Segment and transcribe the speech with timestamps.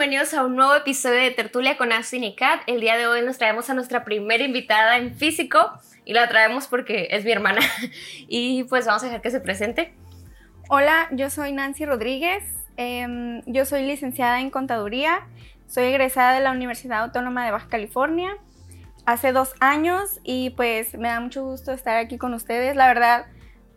[0.00, 2.62] bienvenidos a un nuevo episodio de Tertulia con Austin y Kat.
[2.66, 6.68] El día de hoy nos traemos a nuestra primera invitada en físico y la traemos
[6.68, 7.60] porque es mi hermana.
[8.26, 9.92] Y pues vamos a dejar que se presente.
[10.70, 12.42] Hola, yo soy Nancy Rodríguez.
[12.78, 15.28] Em, yo soy licenciada en contaduría.
[15.66, 18.38] Soy egresada de la Universidad Autónoma de Baja California
[19.04, 22.74] hace dos años y pues me da mucho gusto estar aquí con ustedes.
[22.74, 23.26] La verdad,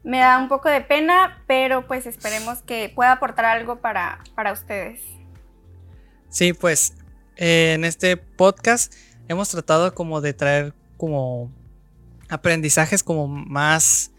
[0.06, 4.54] me da un poco de pena, pero pues esperemos que pueda aportar algo para, para
[4.54, 5.13] ustedes.
[6.34, 6.96] Sí, pues
[7.38, 8.92] eh, en este podcast
[9.28, 11.52] hemos tratado como de traer como
[12.28, 14.10] aprendizajes como más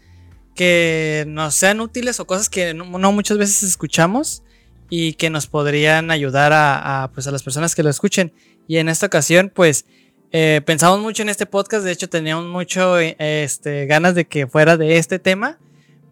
[0.55, 4.43] que nos sean útiles o cosas que no, muchas veces escuchamos
[4.89, 8.31] y que nos podrían ayudar a, pues a las personas que lo escuchen.
[8.65, 9.83] Y en esta ocasión, pues
[10.31, 14.77] eh, pensamos mucho en este podcast, de hecho teníamos mucho este, ganas de que fuera
[14.77, 15.59] de este tema,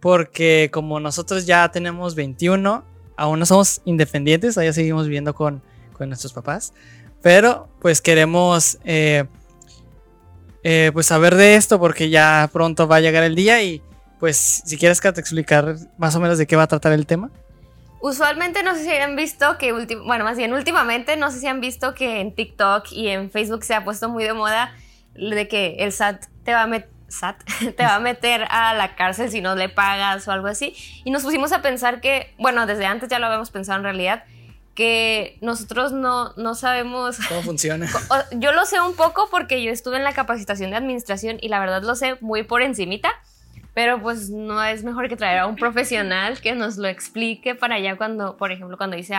[0.00, 2.84] porque como nosotros ya tenemos 21,
[3.16, 5.62] aún no somos independientes, todavía seguimos viviendo con,
[5.96, 6.74] con nuestros papás.
[7.22, 9.24] Pero pues queremos eh,
[10.62, 13.82] eh, pues saber de esto porque ya pronto va a llegar el día y
[14.20, 17.06] pues si quieres que te explicar más o menos de qué va a tratar el
[17.06, 17.30] tema.
[18.00, 19.72] Usualmente no sé si han visto que,
[20.04, 23.64] bueno, más bien últimamente no sé si han visto que en TikTok y en Facebook
[23.64, 24.74] se ha puesto muy de moda
[25.14, 26.94] de que el SAT te va a meter
[27.76, 30.74] te va a meter a la cárcel si no le pagas o algo así.
[31.04, 34.24] Y nos pusimos a pensar que, bueno, desde antes ya lo habíamos pensado en realidad,
[34.74, 37.88] que nosotros no, no sabemos cómo funciona.
[38.32, 41.60] Yo lo sé un poco porque yo estuve en la capacitación de administración y la
[41.60, 43.10] verdad lo sé muy por encimita,
[43.72, 47.76] pero pues no es mejor que traer a un profesional que nos lo explique para
[47.76, 49.14] allá cuando, por ejemplo, cuando dice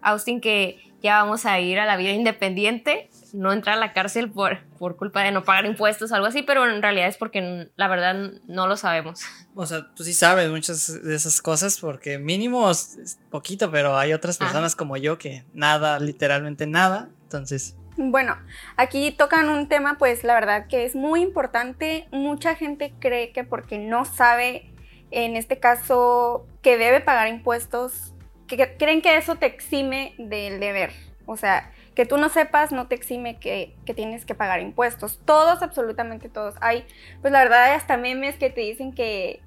[0.00, 4.30] Austin que ya vamos a ir a la vida independiente, no entrar a la cárcel
[4.30, 7.70] por, por culpa de no pagar impuestos o algo así, pero en realidad es porque
[7.76, 9.22] la verdad no lo sabemos.
[9.54, 14.12] O sea, tú sí sabes muchas de esas cosas porque mínimo es poquito, pero hay
[14.12, 17.76] otras personas como yo que nada, literalmente nada, entonces...
[17.98, 18.36] Bueno,
[18.76, 22.08] aquí tocan un tema pues la verdad que es muy importante.
[22.12, 24.70] Mucha gente cree que porque no sabe,
[25.10, 28.12] en este caso, que debe pagar impuestos,
[28.46, 30.92] que creen que eso te exime del deber.
[31.24, 35.18] O sea, que tú no sepas no te exime que, tienes que pagar impuestos.
[35.24, 36.54] Todos, absolutamente todos.
[36.60, 36.84] Hay,
[37.22, 39.42] pues la verdad, hay hasta memes que te dicen que,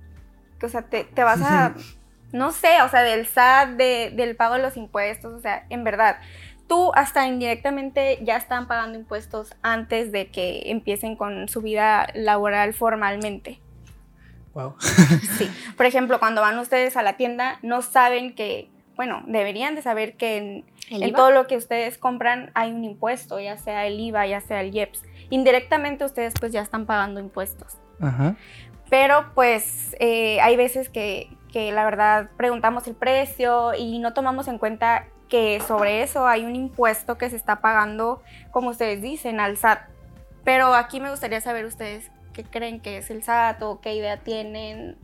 [0.62, 1.76] o sea, te, vas a,
[2.34, 6.18] no sé, o sea, del SAT, del pago de los impuestos, o sea, en verdad.
[6.68, 12.74] Tú hasta indirectamente ya están pagando impuestos antes de que empiecen con su vida laboral
[12.74, 13.60] formalmente.
[14.56, 14.76] Wow.
[15.38, 15.52] sí.
[15.78, 20.18] Por ejemplo, cuando van ustedes a la tienda, no saben que, bueno, deberían de saber
[20.18, 24.28] que en, en todo lo que ustedes compran hay un impuesto, ya sea el IVA,
[24.28, 25.04] ya sea el IEPS.
[25.30, 27.78] Indirectamente ustedes pues ya están pagando impuestos.
[28.90, 34.50] Pero pues eh, hay veces que, que la verdad preguntamos el precio y no tomamos
[34.50, 38.22] en cuenta que sobre eso hay un impuesto que se está pagando,
[38.52, 39.80] como ustedes dicen, al SAT.
[40.44, 44.18] Pero aquí me gustaría saber ustedes qué creen que es el SAT o qué idea
[44.18, 44.98] tienen.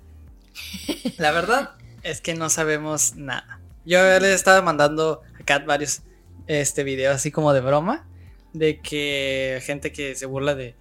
[1.17, 1.69] La verdad
[2.03, 3.61] es que no sabemos nada.
[3.85, 6.01] Yo le estaba mandando Cat varios
[6.47, 8.07] este, videos así como de broma.
[8.53, 10.75] De que gente que se burla de,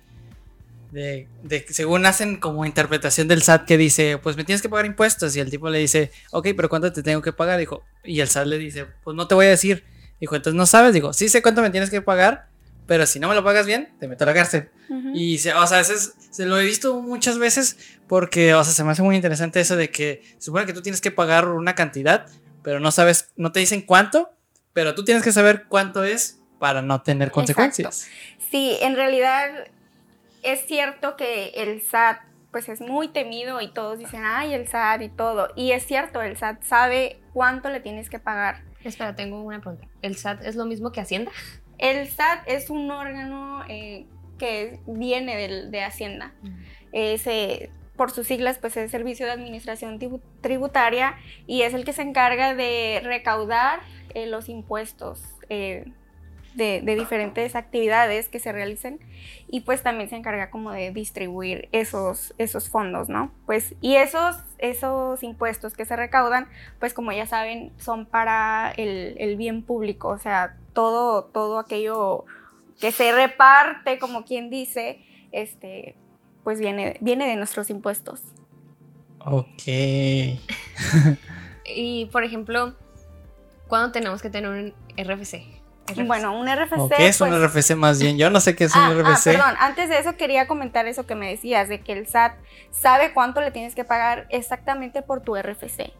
[0.92, 4.86] de, de, según hacen como interpretación del SAT que dice, pues me tienes que pagar
[4.86, 5.34] impuestos.
[5.34, 7.58] Y el tipo le dice, ok, pero ¿cuánto te tengo que pagar?
[7.58, 9.84] Dijo, y el SAT le dice, pues no te voy a decir.
[10.20, 10.94] Dijo, entonces no sabes.
[10.94, 12.48] Digo, sí sé cuánto me tienes que pagar,
[12.86, 14.70] pero si no me lo pagas bien, te meto a la cárcel.
[15.14, 17.76] Y, se, o sea, se lo he visto muchas veces
[18.06, 20.82] porque, o sea, se me hace muy interesante eso de que se supone que tú
[20.82, 22.26] tienes que pagar una cantidad,
[22.64, 24.34] pero no sabes, no te dicen cuánto
[24.74, 28.08] pero tú tienes que saber cuánto es para no tener consecuencias.
[28.50, 29.48] Sí, en realidad
[30.42, 32.18] es cierto que el SAT
[32.50, 35.48] pues es muy temido y todos dicen, ay, el SAT y todo.
[35.56, 38.62] Y es cierto, el SAT sabe cuánto le tienes que pagar.
[38.84, 39.88] Espera, tengo una pregunta.
[40.02, 41.32] ¿El SAT es lo mismo que Hacienda?
[41.78, 44.06] El SAT es un órgano eh,
[44.38, 46.32] que viene de, de Hacienda.
[46.92, 49.98] Ese, por sus siglas, pues es Servicio de Administración
[50.40, 53.80] Tributaria y es el que se encarga de recaudar
[54.14, 55.84] eh, los impuestos eh,
[56.54, 59.00] de, diferentes actividades que se realicen
[59.48, 63.30] y pues también se encarga como de distribuir esos, esos fondos, ¿no?
[63.46, 66.48] Pues y esos, esos impuestos que se recaudan,
[66.78, 72.24] pues como ya saben, son para el, bien público, o sea, todo, todo aquello
[72.80, 75.00] que se reparte, como quien dice,
[75.32, 75.96] este,
[76.44, 78.20] pues viene, viene de nuestros impuestos.
[79.18, 79.66] Ok.
[81.74, 82.74] y por ejemplo,
[83.68, 85.42] ¿Cuándo tenemos que tener un RFC?
[86.06, 86.96] Bueno, un RFC.
[86.96, 88.16] ¿Qué es un pues RFC más bien?
[88.16, 89.28] Yo no sé qué es un ah, RFC.
[89.28, 92.34] Ah, perdón, antes de eso quería comentar eso que me decías, de que el SAT
[92.70, 95.92] sabe cuánto le tienes que pagar exactamente por tu RFC.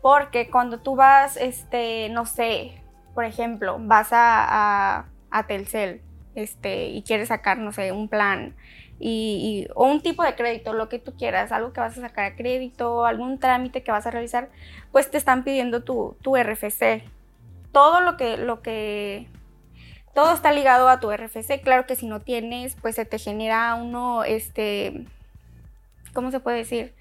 [0.00, 2.80] Porque cuando tú vas, este, no sé,
[3.14, 6.00] por ejemplo, vas a, a, Telcel
[6.34, 8.54] este, y quieres sacar, no sé, un plan
[9.00, 12.24] y, o un tipo de crédito, lo que tú quieras, algo que vas a sacar
[12.24, 14.48] a crédito, algún trámite que vas a realizar,
[14.92, 17.04] pues te están pidiendo tu, tu RFC.
[17.72, 19.28] Todo lo que, lo que,
[20.14, 21.60] todo está ligado a tu RFC.
[21.62, 25.04] Claro que si no tienes, pues se te genera uno, este,
[26.12, 26.92] ¿cómo se puede decir?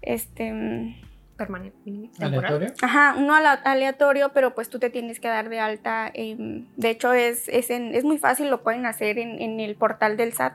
[0.00, 0.96] Este
[1.36, 2.10] permanente.
[2.20, 2.72] ¿Aleatorio?
[2.82, 6.12] Ajá, uno aleatorio, pero pues tú te tienes que dar de alta.
[6.14, 10.32] de hecho, es, es, es, muy fácil, lo pueden hacer en, en, el portal del
[10.32, 10.54] SAT.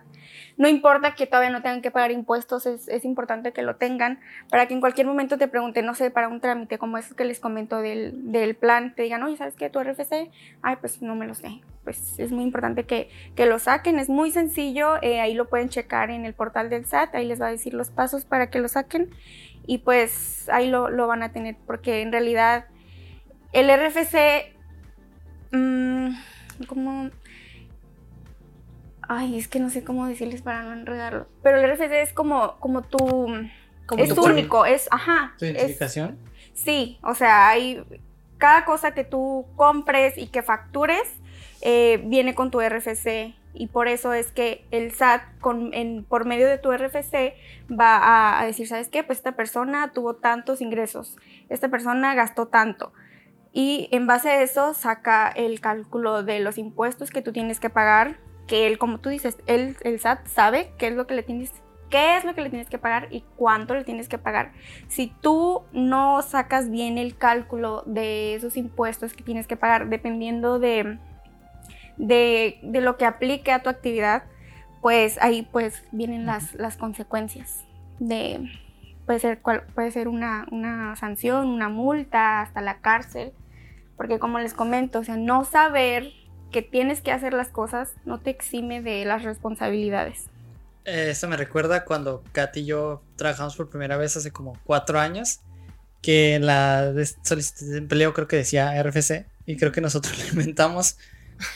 [0.58, 4.20] No importa que todavía no tengan que pagar impuestos, es, importante que lo tengan
[4.50, 7.26] para que en cualquier momento te pregunten, no sé, para un trámite como eso que
[7.26, 9.70] les comento del, del plan, te digan, oye, ¿sabes qué?
[9.70, 10.32] ¿Tu RFC?
[10.64, 11.62] Ay, pues no me lo sé.
[11.84, 15.70] Pues es muy importante que, que lo saquen, es muy sencillo, eh, ahí lo pueden
[15.70, 18.60] checar en el portal del SAT, ahí les va a decir los pasos para que
[18.60, 19.12] lo saquen
[19.68, 22.66] y pues ahí lo, lo van a tener porque en realidad
[23.54, 24.56] el RFC,
[25.52, 26.10] mmm.
[29.08, 31.28] Ay, es que no sé cómo decirles para no enredarlo.
[31.44, 33.28] Pero el RFC es como, como tu...
[33.98, 34.88] es único, es...
[34.92, 35.34] Ajá.
[35.38, 36.18] ¿Tu identificación?
[36.54, 37.84] sí, o sea, hay...
[38.38, 41.08] Cada cosa que tú compres y que factures
[41.62, 46.26] eh, viene con tu RFC y por eso es que el SAT con, en, por
[46.26, 47.34] medio de tu RFC
[47.72, 49.04] va a, decir, ¿sabes qué?
[49.04, 51.18] Pues esta persona tuvo tantos ingresos,
[51.50, 52.94] esta persona gastó tanto.
[53.54, 57.72] Y en base a eso saca el cálculo de los impuestos que tú tienes que
[57.72, 61.24] pagar, que él, como tú dices, él, el SAT sabe qué es lo que le
[61.24, 61.52] tienes
[61.90, 64.52] qué es lo que le tienes que pagar y cuánto le tienes que pagar.
[64.88, 70.60] Si tú no sacas bien el cálculo de esos impuestos que tienes que pagar, dependiendo
[70.60, 70.98] de,
[71.98, 74.24] de, lo que aplique a tu actividad,
[74.82, 77.64] pues ahí pues vienen las, las consecuencias
[78.00, 78.50] de,
[79.06, 83.34] puede ser, puede ser una, una, sanción, una multa, hasta la cárcel,
[83.96, 86.12] porque como les comento, o sea, no saber
[86.52, 90.26] que tienes que hacer las cosas no te exime de las responsabilidades.
[90.86, 95.00] Eh, esto me recuerda cuando Katy y yo trabajamos por primera vez hace como cuatro
[95.00, 95.42] años,
[96.02, 100.30] que en la solicitud de empleo creo que decía RFC, y creo que nosotros lo
[100.30, 100.98] inventamos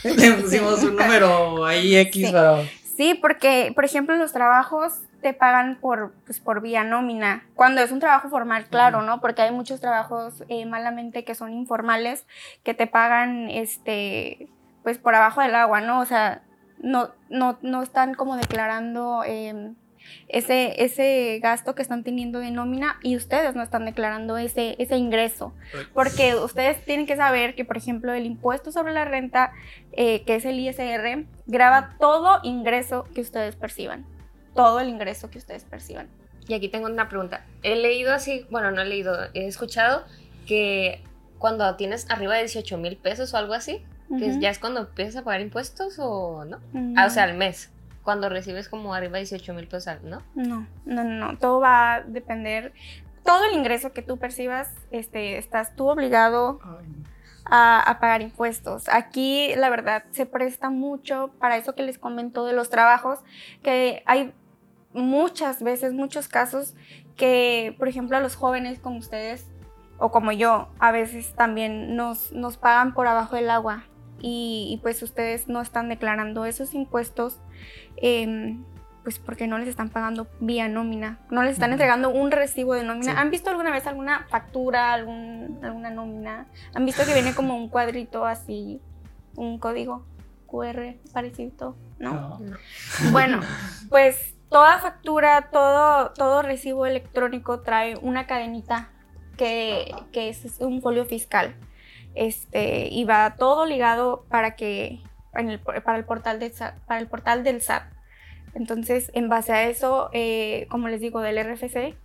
[0.03, 2.31] Le pusimos un número ahí X, sí.
[2.31, 2.63] pero...
[2.95, 7.45] Sí, porque, por ejemplo, los trabajos te pagan por, pues, por vía nómina.
[7.55, 9.21] Cuando es un trabajo formal, claro, ¿no?
[9.21, 12.25] Porque hay muchos trabajos eh, malamente que son informales,
[12.63, 14.49] que te pagan, este,
[14.83, 15.99] pues por abajo del agua, ¿no?
[15.99, 16.43] O sea,
[16.79, 19.73] no, no, no están como declarando eh,
[20.27, 24.97] ese, ese gasto que están teniendo de nómina y ustedes no están declarando ese, ese
[24.97, 25.53] ingreso.
[25.93, 29.51] Porque ustedes tienen que saber que, por ejemplo, el impuesto sobre la renta,
[29.91, 34.05] eh, que es el ISR, graba todo ingreso que ustedes perciban.
[34.55, 36.09] Todo el ingreso que ustedes perciban.
[36.47, 37.45] Y aquí tengo una pregunta.
[37.63, 40.03] He leído así, bueno, no he leído, he escuchado
[40.47, 41.03] que
[41.37, 43.83] cuando tienes arriba de 18 mil pesos o algo así,
[44.17, 46.59] que ya es cuando empiezas a pagar impuestos o no.
[46.97, 47.71] Ah, o sea, al mes
[48.03, 50.21] cuando recibes como arriba de 18 mil pesos, ¿no?
[50.35, 52.73] No, no, no, todo va a depender,
[53.23, 56.59] todo el ingreso que tú percibas, este, estás tú obligado
[57.45, 58.87] a, pagar impuestos.
[58.89, 63.19] Aquí, la verdad, se presta mucho para eso que les comento de los trabajos,
[63.61, 64.33] que hay
[64.93, 66.75] muchas veces, muchos casos
[67.15, 69.47] que, por ejemplo, a los jóvenes como ustedes
[69.99, 73.83] o como yo, a veces también nos, nos pagan por abajo del agua
[74.21, 77.39] y, pues ustedes no están declarando esos impuestos,
[77.97, 78.63] em,
[79.03, 82.83] pues porque no les están pagando vía nómina, no les están entregando un recibo de
[82.83, 83.19] nómina.
[83.19, 86.45] ¿Han visto alguna vez alguna factura, algún, alguna nómina?
[86.75, 88.79] ¿Han visto que viene como un cuadrito así,
[89.35, 90.05] un código
[90.45, 91.75] QR parecido?
[91.97, 92.39] ¿No?
[93.11, 93.39] Bueno,
[93.89, 98.89] pues toda factura, todo, todo recibo electrónico trae una cadenita
[99.35, 101.55] que, que es un folio fiscal
[102.15, 105.01] este, y va todo ligado para que
[105.31, 106.39] para el portal
[106.85, 107.83] para el portal del SAT.
[108.53, 111.95] Entonces, en base a eso, eh, como les digo, del RFC,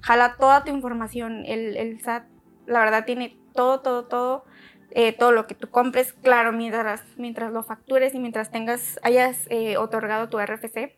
[0.00, 1.44] jala toda tu información.
[1.46, 2.24] El, el SAT,
[2.66, 4.44] la verdad, tiene todo, todo, todo,
[4.92, 9.46] eh, todo lo que tú compres, claro, mientras, mientras lo factures y mientras tengas, hayas
[9.50, 10.96] eh, otorgado tu RFC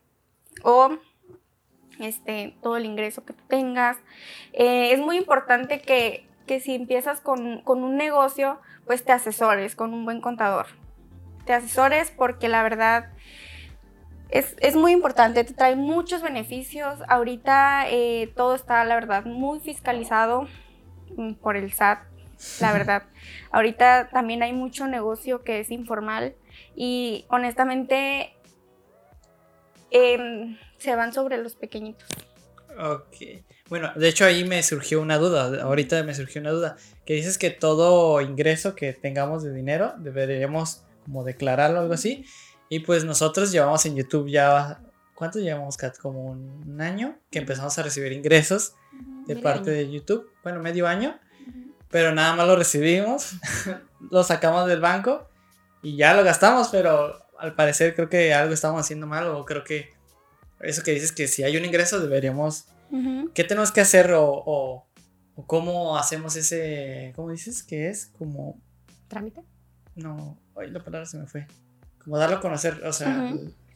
[0.63, 0.99] o
[2.01, 3.97] este, todo el ingreso que tengas.
[4.53, 10.05] es muy importante que que si empiezas con, un negocio, pues te asesores con un
[10.05, 10.67] buen contador.
[11.45, 13.11] Te asesores porque la verdad
[14.31, 16.99] es, muy importante, te trae muchos beneficios.
[17.07, 20.49] Ahorita eh, todo está, la verdad, muy fiscalizado
[21.17, 22.01] mm, por el SAT,
[22.61, 23.05] la verdad.
[23.53, 26.35] Ahorita también hay mucho negocio que es informal
[26.75, 28.35] y honestamente
[29.91, 32.09] em, se van sobre los pequeñitos.
[32.79, 33.45] Ok.
[33.69, 37.37] Bueno, de hecho ahí me surgió una duda, ahorita me surgió una duda, que dices
[37.37, 42.25] que todo ingreso que tengamos de dinero deberíamos como declararlo o algo así.
[42.71, 44.81] Y pues nosotros llevamos en YouTube ya,
[45.15, 45.97] ¿cuánto llevamos, Kat?
[45.99, 48.75] Como un año que empezamos a recibir ingresos
[49.27, 49.79] de Medio parte año.
[49.79, 50.31] de YouTube.
[50.43, 51.19] Bueno, medio año.
[51.91, 53.33] Pero nada más lo recibimos,
[54.11, 55.27] lo sacamos del banco
[55.83, 59.65] y ya lo gastamos, pero al parecer creo que algo estamos haciendo mal o creo
[59.65, 59.95] que
[60.61, 62.67] eso que dices que si hay un ingreso deberíamos
[63.35, 64.87] ¿Qué tenemos que hacer o, o-
[65.35, 67.63] o cómo hacemos ese, ¿cómo dices?
[67.63, 68.07] que es?
[68.19, 68.61] Como,
[69.09, 69.43] ¿Trámite?
[69.95, 71.47] no, hoy la palabra se me fue.
[72.05, 73.31] Como darlo a conocer, o sea,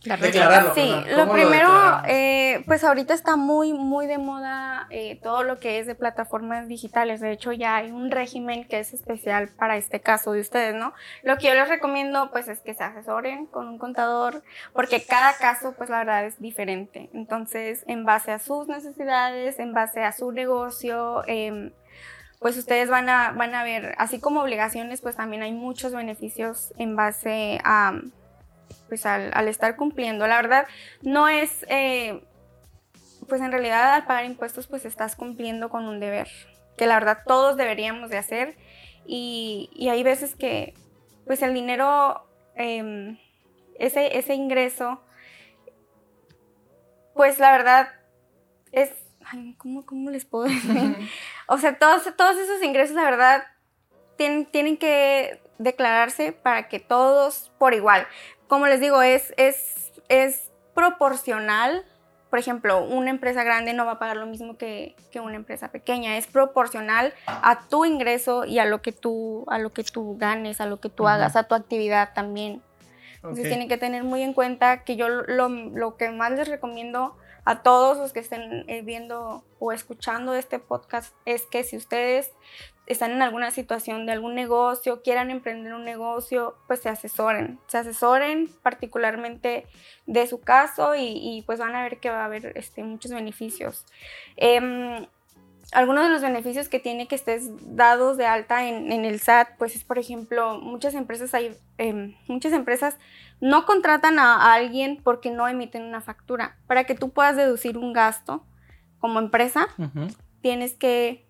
[0.05, 0.75] declararlo.
[0.75, 1.71] Sí, lo ¿Cómo primero,
[2.07, 6.69] eh, pues ahorita está muy, muy de moda eh, todo lo que es de plataformas
[6.69, 7.21] digitales.
[7.21, 10.93] De hecho, ya hay un régimen que es especial para este caso de ustedes, ¿no?
[11.23, 14.43] Lo que yo les recomiendo, pues, es que se asesoren con un contador,
[14.73, 17.09] porque cada caso, pues, la verdad es diferente.
[17.15, 21.73] Entonces, en base a sus necesidades, en base a su negocio, em,
[22.41, 26.75] pues ustedes van a, van a ver, así como obligaciones, pues también hay muchos beneficios
[26.77, 27.93] en base a,
[28.89, 30.27] pues al, al estar cumpliendo.
[30.27, 30.67] La verdad,
[31.03, 32.23] no es, eh,
[33.29, 36.29] pues en realidad al pagar impuestos, pues estás cumpliendo con un deber,
[36.77, 38.57] que la verdad todos deberíamos de hacer.
[39.07, 40.75] Y, y hay veces que,
[41.27, 43.19] pues el dinero, em,
[43.79, 45.01] ese, ese ingreso,
[47.15, 47.89] pues la verdad
[48.71, 48.91] es,
[49.25, 50.97] ay, ¿cómo, cómo les puedo decir?
[51.49, 53.45] O sea, todos, todos esos ingresos, la verdad,
[54.17, 58.07] tienen, tienen que declararse para que todos por igual.
[58.53, 61.87] Como les digo, es, es, es proporcional.
[62.29, 65.69] Por ejemplo, una empresa grande no va a pagar lo mismo que, que una empresa
[65.69, 66.19] pequeña.
[66.19, 70.61] Es proporcional a tu ingreso y a lo que tú, a lo que tú ganes,
[70.61, 72.61] a lo que tú hagas, a tu actividad también.
[73.15, 73.49] Entonces ok.
[73.49, 77.63] tienen que tener muy en cuenta que yo lo, lo que más les recomiendo a
[77.63, 82.33] todos los que estén eh, viendo o escuchando este podcast es que si ustedes
[82.87, 87.79] están en alguna situación de algún negocio, quieran emprender un negocio, pues se asesoren, se
[87.79, 89.67] asesoren particularmente
[90.07, 93.87] de su caso y, pues van a ver que va a haber este, muchos beneficios.
[94.37, 95.07] Em,
[95.73, 99.57] algunos de los beneficios que tiene que estés dados de alta en, en el SAT,
[99.59, 102.97] pues es por ejemplo, muchas empresas hay, em, muchas empresas
[103.41, 106.57] no contratan a, a alguien porque no emiten una factura.
[106.67, 108.45] Para que tú puedas deducir un gasto
[108.99, 109.67] como empresa,
[110.43, 111.27] tienes que,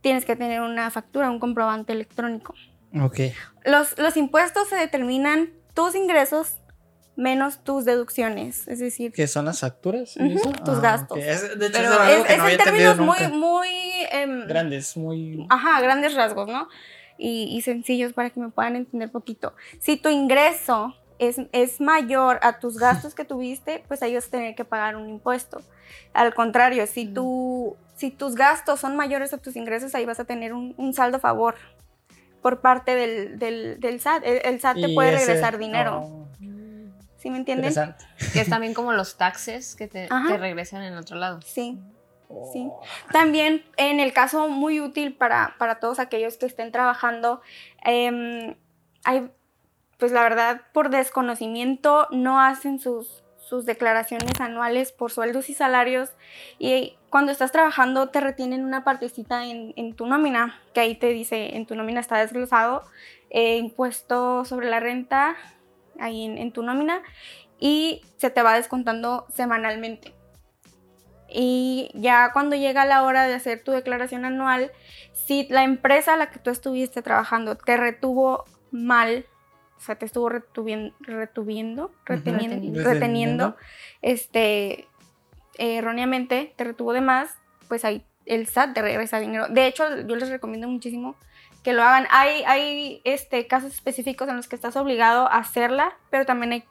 [0.00, 2.54] tienes que tener una factura, un comprobante electrónico.
[3.00, 3.20] Ok.
[3.64, 6.57] Los, los impuestos se determinan tus ingresos
[7.18, 10.16] menos tus deducciones, es decir, ¿Qué son las facturas?
[10.16, 10.52] Ujú, ¿Eso?
[10.52, 11.18] tus Ah, gastos.
[11.18, 13.28] Es- de hecho, Pero es que no en términos muy, nunca.
[13.28, 13.68] muy
[14.12, 15.44] em, Grandes, muy...
[15.50, 16.68] Ajá, grandes rasgos, ¿no?
[17.18, 19.52] Y, y sencillos para que me puedan entender poquito.
[19.80, 24.30] Si tu ingreso es, es mayor a tus gastos que tuviste, pues ahí vas a
[24.30, 25.60] tener que pagar un impuesto.
[26.14, 30.24] Al contrario, si, tu, si tus gastos son mayores a tus ingresos, ahí vas a
[30.24, 31.56] tener un, un saldo a favor
[32.42, 34.22] por parte del, del, del SAT.
[34.24, 36.02] El, el SAT te puede ese- regresar dinero.
[36.04, 36.27] oh,
[37.18, 37.74] ¿Sí me entienden?
[38.32, 41.40] Que es también como los taxes que te, te regresan en otro lado.
[41.42, 41.78] Sí.
[42.52, 42.68] Sí.
[42.68, 47.40] Oh, También en el caso muy útil para, para todos aquellos que estén trabajando,
[47.82, 48.54] em,
[49.04, 49.30] hay,
[49.96, 56.10] pues la verdad, por desconocimiento no hacen sus, sus declaraciones anuales por sueldos y salarios
[56.58, 61.08] y cuando estás trabajando te retienen una partecita en, en tu nómina, que ahí te
[61.08, 62.84] dice, en tu nómina está desglosado,
[63.30, 65.34] eh, impuesto sobre la renta,
[65.98, 67.02] ahí en, en tu nómina,
[67.60, 70.14] y se te va descontando semanalmente.
[71.30, 74.72] Y ya cuando llega la hora de hacer tu declaración anual,
[75.12, 79.26] si la empresa a la que tú estuviste trabajando te retuvo mal,
[79.76, 82.84] o sea, te estuvo retuvien- retuviendo, reteniendo, Reteniendo.
[82.84, 83.56] reteniendo,
[84.00, 84.88] este,
[85.58, 87.36] eh, erróneamente, te retuvo de más,
[87.68, 89.48] pues ahí el SAT te regresa dinero.
[89.48, 91.14] De hecho, yo les recomiendo muchísimo
[91.62, 92.06] que lo hagan.
[92.10, 96.64] Hay, hay este, casos específicos en los que estás obligado a hacerla, pero también hay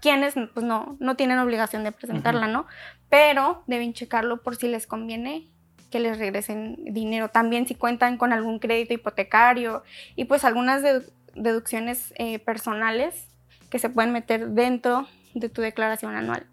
[0.00, 2.66] quienes pues, no, no tienen obligación de presentarla, ¿no?
[3.08, 5.46] Pero deben checarlo por si les conviene
[5.90, 7.28] que les regresen dinero.
[7.28, 9.82] También si cuentan con algún crédito hipotecario
[10.16, 13.28] y pues algunas dedu- deducciones eh, personales
[13.70, 16.46] que se pueden meter dentro de tu declaración anual.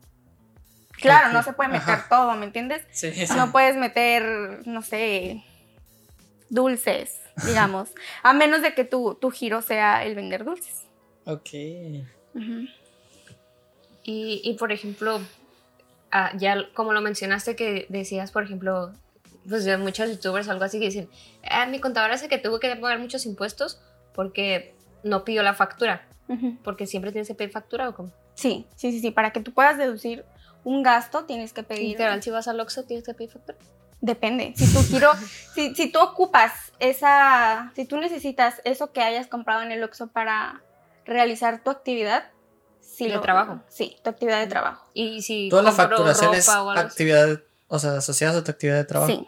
[0.99, 2.05] Claro, no se puede meter ajá.
[2.09, 2.83] todo, ¿me entiendes?
[2.91, 3.25] Sí, sí.
[3.35, 5.43] No puedes meter, no sé,
[6.49, 7.89] dulces, digamos,
[8.23, 10.85] a menos de que tu, tu giro sea el vender dulces.
[11.25, 11.49] Ok.
[14.03, 15.19] Y, y, por ejemplo,
[16.11, 18.93] ah, ya como lo mencionaste que decías, por ejemplo,
[19.47, 21.09] pues de muchos youtubers o algo así que dicen,
[21.49, 23.81] ah, mi contador hace que tuvo que pagar muchos impuestos
[24.13, 24.73] porque
[25.03, 26.07] no pidió la factura,
[26.63, 28.11] porque siempre tienes que pedir factura o cómo.
[28.33, 30.25] Sí, sí, sí, sí, para que tú puedas deducir
[30.63, 31.89] un gasto, tienes que pedir.
[31.89, 33.57] Literal, si vas al Oxxo, tienes que pedir factura.
[34.01, 34.53] Depende.
[34.55, 35.11] Si tú quiero,
[35.55, 40.07] si, si tú ocupas esa, si tú necesitas eso que hayas comprado en el Oxxo
[40.07, 40.61] para
[41.05, 42.29] realizar tu actividad,
[42.79, 43.61] sí De lo- trabajo.
[43.67, 44.85] Sí, tu actividad de trabajo.
[44.93, 48.51] Y si Toda la compro facturación es ropa o actividad, o sea, asociadas a tu
[48.51, 49.11] actividad de trabajo.
[49.11, 49.27] Sí.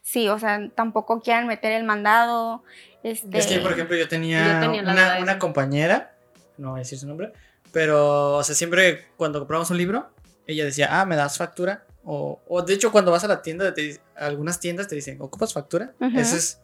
[0.00, 2.62] Sí, o sea, tampoco quieran meter el mandado.
[3.02, 6.14] Este, Es que, por ejemplo, yo tenía, Yo tenía la una, una compañera,
[6.56, 7.32] no voy a decir su nombre,
[7.72, 10.10] pero, o sea, siempre cuando compramos un libro,
[10.46, 11.84] ella decía, ah, ¿me das factura?
[12.04, 15.20] O, o de hecho, cuando vas a la tienda, te, a algunas tiendas te dicen,
[15.20, 15.92] ¿ocupas factura?
[16.00, 16.18] Ujú.
[16.18, 16.60] Eso es,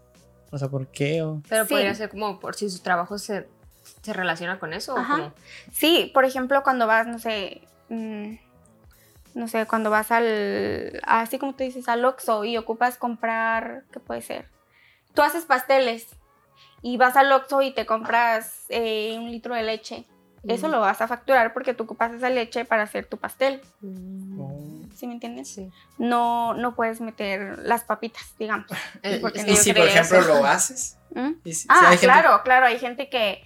[0.51, 1.23] o sea, ¿por qué?
[1.23, 1.75] O, Pero Sí.
[1.75, 3.49] podría ser como por si su trabajo se,
[4.03, 4.97] se relaciona con eso.
[4.97, 5.15] Ajá.
[5.15, 5.33] O como,
[5.73, 8.35] Sí, por ejemplo, cuando vas, no sé, mm,
[9.35, 14.01] no sé, cuando vas al, así como tú dices, al Oxxo y ocupas comprar, ¿qué
[14.01, 14.49] puede ser?
[15.15, 16.09] Tú haces pasteles
[16.83, 20.05] y vas al Oxxo y te compras eh, un litro de leche.
[20.47, 20.71] Eso Mm.
[20.73, 23.61] lo vas a facturar porque tú ocupas esa leche para hacer tu pastel.
[23.81, 25.49] mm, o- ¿Sí me entiendes?
[25.55, 25.71] sí.
[25.97, 28.67] No, no puedes meter las papitas, digamos.
[29.05, 30.29] Eh, no Y si, por ejemplo, eso.
[30.29, 30.99] lo haces.
[31.15, 31.35] ¿Mm?
[31.45, 33.43] si Ah, gente- claro, claro, hay gente que,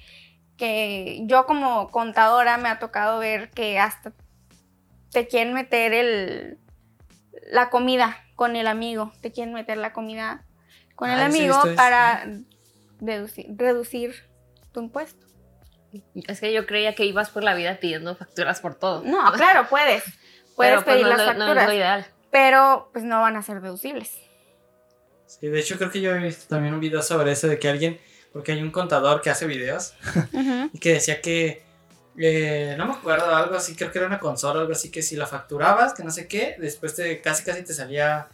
[0.57, 4.13] que yo como contadora me ha tocado ver que hasta
[5.11, 6.59] te quieren meter el,
[7.51, 10.47] la comida con el amigo, te quieren meter la comida
[10.97, 12.25] con el Ah, amigo para
[12.99, 14.15] reducir, reducir
[14.73, 15.27] tu impuesto.
[16.27, 19.03] Es que yo creía que ibas por la vida pidiendo facturas por todo.
[19.05, 20.03] No, claro, puedes,
[20.57, 22.07] puedes Pero, pues, pedir no, las es lo- no es facturas, lo ideal.
[22.31, 24.11] pero pues no van a ser deducibles.
[25.27, 27.69] Sí, de hecho, creo que yo he visto también un video sobre eso de que
[27.69, 27.99] alguien,
[28.33, 29.95] porque hay un contador que hace videos
[30.73, 31.63] y que decía que,
[32.19, 35.17] eh, no me acuerdo, algo así, creo que era una consola, algo así, que si
[35.17, 38.29] la facturabas, que no sé qué, después te, casi casi te salía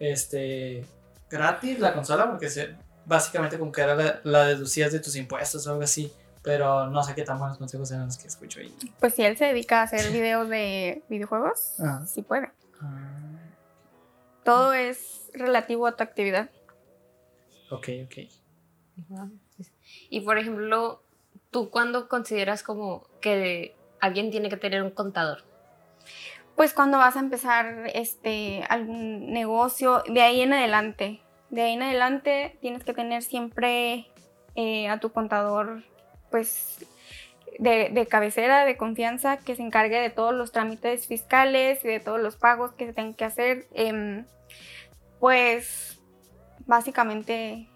[0.00, 0.84] este
[1.30, 2.74] gratis la consola, porque se,
[3.06, 6.12] básicamente como que era la, la deducías de tus impuestos o algo así,
[6.42, 8.74] pero no sé qué tan buenos consejos eran los que escucho ahí.
[9.00, 12.06] Pues si él se dedica a hacer videos de videojuegos, Ajá.
[12.06, 12.50] sí puede.
[12.80, 13.38] Ah,
[14.44, 16.50] Todo es relativo a tu actividad.
[17.70, 18.18] ok, ok.
[20.10, 21.02] Y por ejemplo,
[21.50, 25.44] ¿tú cuándo consideras como que alguien tiene que tener un contador?
[26.56, 31.22] Pues cuando vas a empezar este algún negocio, de ahí en adelante.
[31.50, 34.06] De ahí en adelante tienes que tener siempre
[34.54, 35.82] eh, a tu contador,
[36.32, 36.84] pues,
[37.60, 42.00] de, de cabecera, de confianza, que se encargue de todos los trámites fiscales y de
[42.00, 43.68] todos los pagos que se tengan que hacer.
[43.72, 44.26] Em,
[45.20, 46.00] pues,
[46.66, 47.68] básicamente,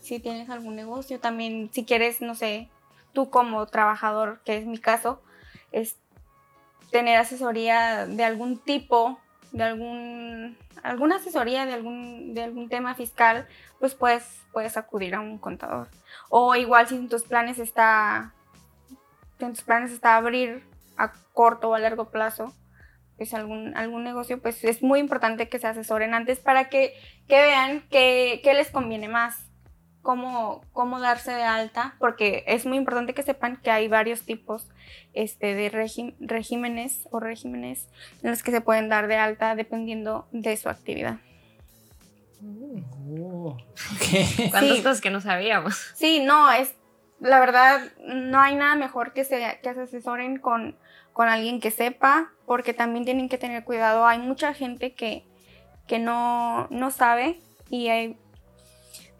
[0.00, 2.68] si tienes algún negocio, también, si quieres, no sé,
[3.14, 5.22] tú como trabajador, que es mi caso,
[5.72, 5.96] es
[6.90, 9.18] tener asesoría de algún tipo,
[9.52, 13.46] de algún alguna asesoría de algún de algún tema fiscal,
[13.78, 15.88] pues puedes puedes acudir a un contador.
[16.28, 18.32] O igual si en tus planes está
[19.38, 20.64] en tus planes está abrir
[20.96, 22.54] a corto o a largo plazo
[23.16, 26.94] pues algún algún negocio, pues es muy importante que se asesoren antes para que,
[27.28, 29.49] que vean qué les conviene más.
[30.02, 34.66] Cómo, cómo darse de alta, porque es muy importante que sepan que hay varios tipos
[35.12, 35.68] este, de
[36.20, 37.88] regímenes o regímenes
[38.22, 41.18] en los que se pueden dar de alta dependiendo de su actividad.
[42.42, 43.60] Oh, ok.
[44.50, 44.82] ¿Cuántas Sí.
[44.82, 45.74] cosas que no sabíamos?
[45.94, 46.74] Sí, no, es
[47.20, 50.78] la verdad, no hay nada mejor que se, que se asesoren con,
[51.12, 54.06] con alguien que sepa, porque también tienen que tener cuidado.
[54.06, 55.26] Hay mucha gente que,
[55.86, 58.16] que no, no sabe y hay,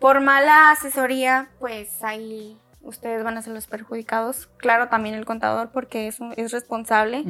[0.01, 4.47] por mala asesoría, pues ahí ustedes van a ser los perjudicados.
[4.57, 7.25] Claro, también el contador porque es, un- es responsable.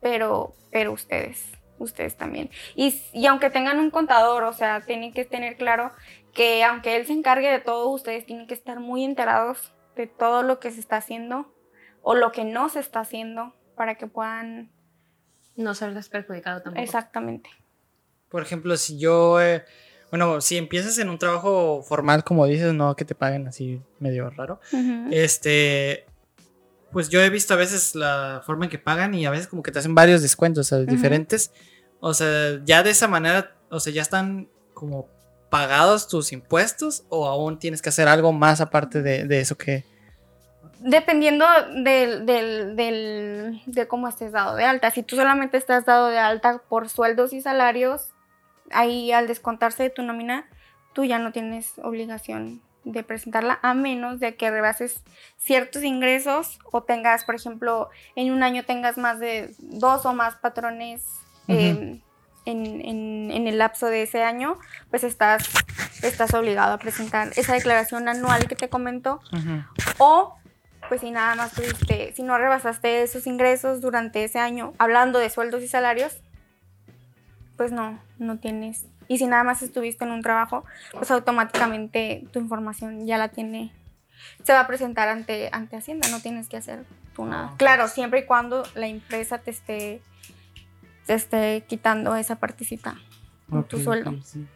[0.00, 2.50] Pero, pero ustedes, ustedes también.
[2.74, 5.90] Y, y aunque tengan un contador, o sea, tienen que tener claro
[6.34, 10.42] que aunque él se encargue de todo, ustedes tienen que estar muy enterados de todo
[10.42, 11.52] lo que se está haciendo
[12.02, 14.70] o lo que no se está haciendo para que puedan
[15.56, 16.82] No salgas perjudicado tampoco.
[16.84, 17.48] exactamente.
[18.28, 19.64] Por ejemplo, si yo, eh,
[20.10, 24.30] bueno, si empiezas en un trabajo formal, como dices, no que te paguen así medio
[24.30, 24.60] raro,
[25.10, 26.06] este,
[26.92, 29.62] pues yo he visto a veces la forma en que pagan y a veces como
[29.62, 31.50] que te hacen varios descuentos, o sea, diferentes.
[32.00, 35.08] O sea, ya de esa manera, o sea, ya están como
[35.50, 39.84] pagados tus impuestos o aún tienes que hacer algo más aparte de, de eso que...
[40.80, 41.46] Dependiendo
[41.82, 44.90] del, del- del- de cómo estés dado de alta.
[44.90, 48.08] Si tú solamente estás dado de alta por sueldos y salarios,
[48.72, 50.46] ahí al descontarse de tu nómina,
[50.92, 55.02] tú ya no tienes obligación de presentarla a menos de que rebases
[55.38, 60.36] ciertos ingresos o tengas, por ejemplo, en un año tengas más de dos o más
[60.36, 61.02] patrones
[61.48, 62.00] eh,
[62.44, 64.56] en, en- en el lapso de ese año,
[64.90, 65.48] pues estás,
[66.02, 69.20] estás obligado a presentar esa declaración anual que te comento.
[69.98, 70.36] O
[70.88, 75.28] pues si nada más tuviste, si no rebasaste esos ingresos durante ese año, hablando de
[75.30, 76.18] sueldos y salarios,
[77.56, 78.86] pues no, no tienes.
[79.08, 83.72] Y si nada más estuviste en un trabajo, pues automáticamente tu información ya la tiene,
[84.44, 87.48] se va a presentar ante, ante Hacienda, no tienes que hacer tú nada.
[87.48, 87.58] Ah, ok.
[87.58, 90.02] Claro, siempre y cuando la empresa te esté,
[91.06, 92.96] te esté quitando esa partecita
[93.68, 94.14] tu sueldo.
[94.24, 94.46] sí.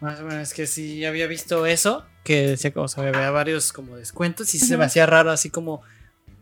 [0.00, 3.30] Más o menos es que sí había visto eso, que decía que o sea, había
[3.30, 4.78] varios como descuentos y se Ujú.
[4.78, 5.82] me hacía raro así como,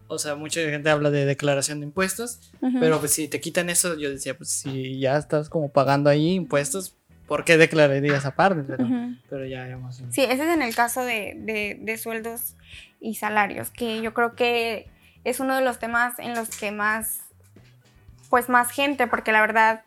[0.09, 3.97] o sea, mucha gente habla de declaración de impuestos, pero pues si te quitan eso,
[3.99, 8.63] yo decía, pues si ya estás como pagando ahí impuestos, ¿por qué declararías aparte?
[9.31, 10.03] Pero, ya, menos.
[10.11, 12.55] Sí, ese es en el caso de, de- de sueldos
[13.01, 14.89] y salarios, que yo creo que
[15.25, 17.21] es uno de los temas en los que más,
[18.29, 19.85] pues más gente, porque la verdad,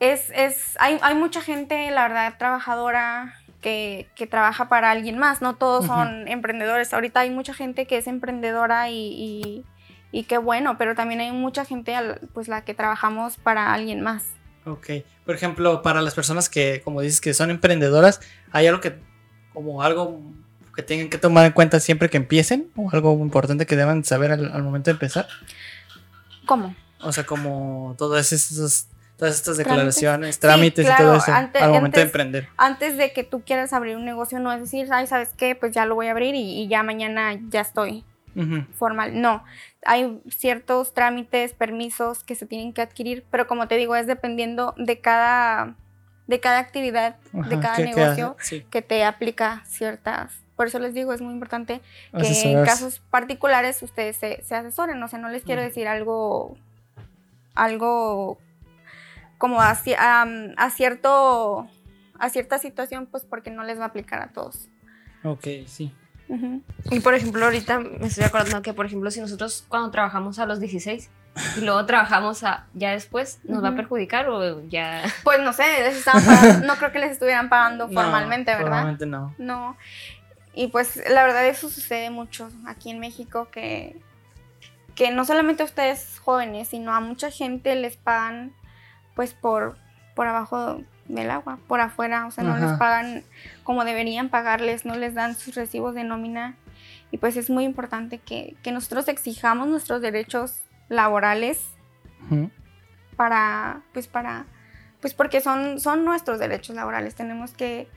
[0.00, 5.42] es, es, hay, hay mucha gente, la verdad, trabajadora que, que trabaja para alguien más,
[5.42, 9.64] no todos son emprendedores, ahorita hay mucha gente que es emprendedora y, y,
[10.12, 14.00] y qué bueno, pero también hay mucha gente, al- pues la que trabajamos para alguien
[14.00, 14.24] más.
[14.64, 14.88] Ok,
[15.24, 18.20] por ejemplo, para las personas que, como dices, que son emprendedoras,
[18.52, 18.98] ¿hay algo que,
[19.52, 20.20] como algo
[20.76, 22.70] que tengan que tomar en cuenta siempre que empiecen?
[22.76, 25.26] ¿O algo importante que deban saber al, al momento de empezar?
[26.46, 26.74] ¿Cómo?
[27.00, 31.70] O sea, como todas estas, todas estas declaraciones, trámites y claro, todo eso ante- al
[31.72, 32.48] momento de antes- emprender.
[32.56, 35.54] antes de que tú quieras abrir un negocio, no es decir, ay, ¿sabes qué?
[35.56, 38.04] Pues ya lo voy a abrir y, y ya mañana ya estoy
[38.76, 39.20] formal.
[39.20, 39.42] No,
[39.84, 44.74] hay ciertos trámites, permisos que se tienen que adquirir, pero como te digo, es dependiendo
[44.78, 45.74] de cada,
[46.28, 48.36] de cada actividad, de cada ¿qué- qué negocio?
[48.40, 50.32] Sí, que te aplica ciertas.
[50.54, 51.80] Por eso les digo, es muy importante
[52.16, 55.02] que en casos particulares ustedes se, se asesoren.
[55.02, 56.56] O sea, no les quiero decir algo,
[57.54, 58.38] algo
[59.38, 59.74] como a,
[60.70, 61.68] cierto,
[62.18, 64.68] a cierta situación, pues porque no les va a aplicar a todos.
[65.24, 65.92] Ok, sí.
[66.28, 66.60] Ujú.
[66.90, 70.46] Y por ejemplo, ahorita me estoy acordando que, por ejemplo, si nosotros cuando trabajamos a
[70.46, 71.08] los 16
[71.56, 75.02] y luego trabajamos a, ya después, ¿nos va a perjudicar o ya?
[75.24, 78.64] Pues no sé, les estaban pagando- no creo que les estuvieran pagando No, formalmente, ¿verdad?
[78.66, 79.34] Formalmente no.
[79.38, 79.76] No.
[80.54, 83.96] Y pues la verdad eso sucede mucho aquí en México que,
[84.96, 88.52] que no solamente a ustedes jóvenes, sino a mucha gente les pagan
[89.18, 89.76] pues por,
[90.14, 93.24] por abajo del agua, por afuera, o sea, no les pagan
[93.64, 96.54] como deberían pagarles, no les dan sus recibos de nómina.
[97.10, 101.66] Y pues es muy importante que, que nosotros exijamos nuestros derechos laborales
[103.16, 104.46] para, pues para,
[105.00, 107.16] pues porque son, son nuestros derechos laborales.
[107.16, 107.88] Tenemos que,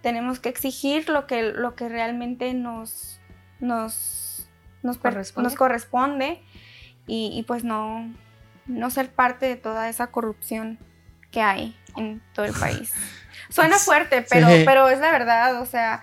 [0.00, 3.20] tenemos que exigir lo que, lo que realmente nos,
[3.60, 4.48] nos,
[4.82, 5.46] nos, Corresponde.
[5.46, 6.40] nos corresponde
[7.06, 8.10] y, y, pues no,
[8.70, 10.78] no ser parte de toda esa corrupción
[11.30, 12.92] que hay en todo el país.
[13.50, 14.62] Suena fuerte, pero, Sí.
[14.64, 16.02] pero es la verdad, o sea,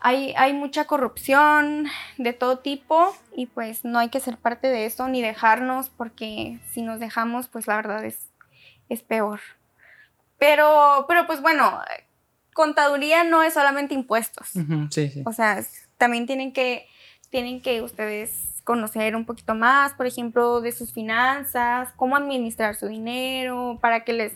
[0.00, 1.86] hay, hay mucha corrupción
[2.18, 6.58] de todo tipo y pues no hay que ser parte de eso ni dejarnos porque
[6.72, 8.18] si nos dejamos pues la verdad es,
[8.88, 9.40] es peor.
[10.38, 11.80] Pero, pero pues bueno,
[12.54, 14.48] contaduría no es solamente impuestos.
[14.90, 15.22] sí, sí.
[15.26, 15.62] O sea,
[15.98, 16.86] también tienen que,
[17.28, 18.32] tienen que ustedes
[18.64, 24.12] conocer un poquito más, por ejemplo, de sus finanzas, cómo administrar su dinero, para que
[24.12, 24.32] les,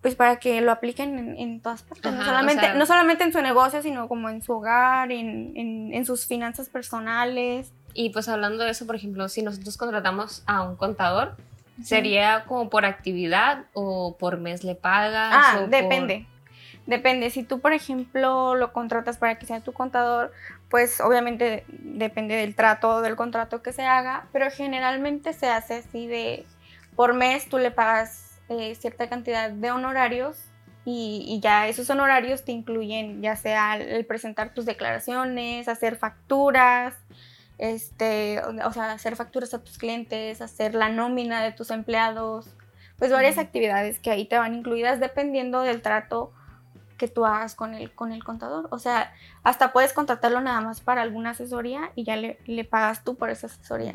[0.00, 2.12] pues para que lo apliquen en, en todas partes.
[2.12, 5.52] no, o solamente, sea- no solamente en su negocio, sino como en su hogar, en,
[5.56, 7.72] en- en sus finanzas personales.
[7.92, 11.36] Y pues hablando de eso, por ejemplo, si nosotros contratamos a un contador,
[11.82, 15.32] ¿sería como por actividad o por mes le pagas?
[15.34, 16.26] Ah, o por- depende.
[16.86, 17.30] Depende.
[17.30, 20.32] Si tú, por ejemplo, lo contratas para que sea tu contador,
[20.68, 26.06] pues obviamente depende del trato, del contrato que se haga, pero generalmente se hace así
[26.06, 26.46] de
[26.96, 30.50] por mes tú le pagas eh, cierta cantidad de honorarios
[30.84, 36.94] y, y ya esos honorarios te incluyen ya sea el, presentar tus declaraciones, hacer facturas,
[37.58, 42.54] este, o sea, hacer facturas a tus clientes, hacer la nómina de tus empleados,
[42.98, 46.32] pues varias actividades que ahí te van incluidas dependiendo del trato
[47.00, 48.68] que tú hagas con el, con el contador.
[48.70, 53.02] O sea, hasta puedes contratarlo nada más para alguna asesoría y ya le, le pagas
[53.04, 53.94] tú por esa asesoría.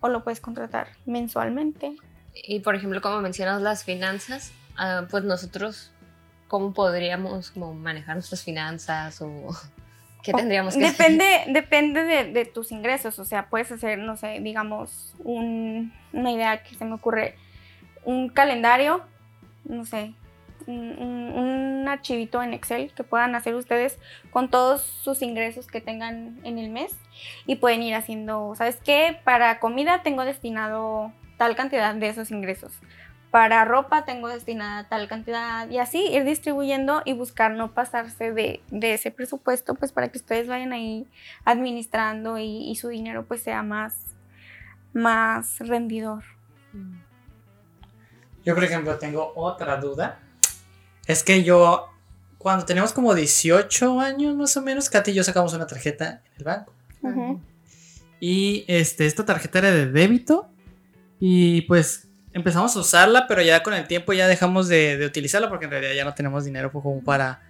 [0.00, 1.96] O lo puedes contratar mensualmente.
[2.34, 5.90] Y por ejemplo, como mencionas las finanzas, ah, pues nosotros,
[6.48, 9.28] ¿cómo podríamos como manejar nuestras finanzas o
[10.22, 11.12] qué O- tendríamos que hacer?
[11.12, 13.18] Depende, depende de, de tus ingresos.
[13.18, 17.34] O sea, puedes hacer, no sé, digamos, un- una idea que se me ocurre,
[18.04, 19.02] un calendario,
[19.64, 20.12] no sé,
[20.66, 24.00] un, un- archivito en Excel que puedan hacer ustedes
[24.32, 26.92] con todos sus ingresos que tengan en el mes
[27.46, 29.20] y pueden ir haciendo, ¿sabes qué?
[29.22, 32.72] Para comida tengo destinado tal cantidad de esos ingresos.
[33.30, 38.62] para ropa tengo destinada tal cantidad y así ir distribuyendo y buscar no pasarse de,
[38.70, 41.06] de ese presupuesto pues para que ustedes vayan ahí
[41.44, 44.16] administrando y, y su dinero pues sea más,
[44.92, 46.24] más rendidor.
[48.44, 50.18] Yo, por ejemplo, tengo otra duda.
[51.06, 51.88] Es que yo,
[52.38, 56.32] cuando teníamos como 18 años más o menos, Katy y yo sacamos una tarjeta en
[56.38, 56.72] el banco.
[58.18, 60.48] Y este, esta tarjeta era de débito.
[61.20, 65.48] Y pues empezamos a usarla, pero ya con el tiempo ya dejamos de, de utilizarla
[65.48, 67.40] porque en realidad ya no tenemos dinero como para,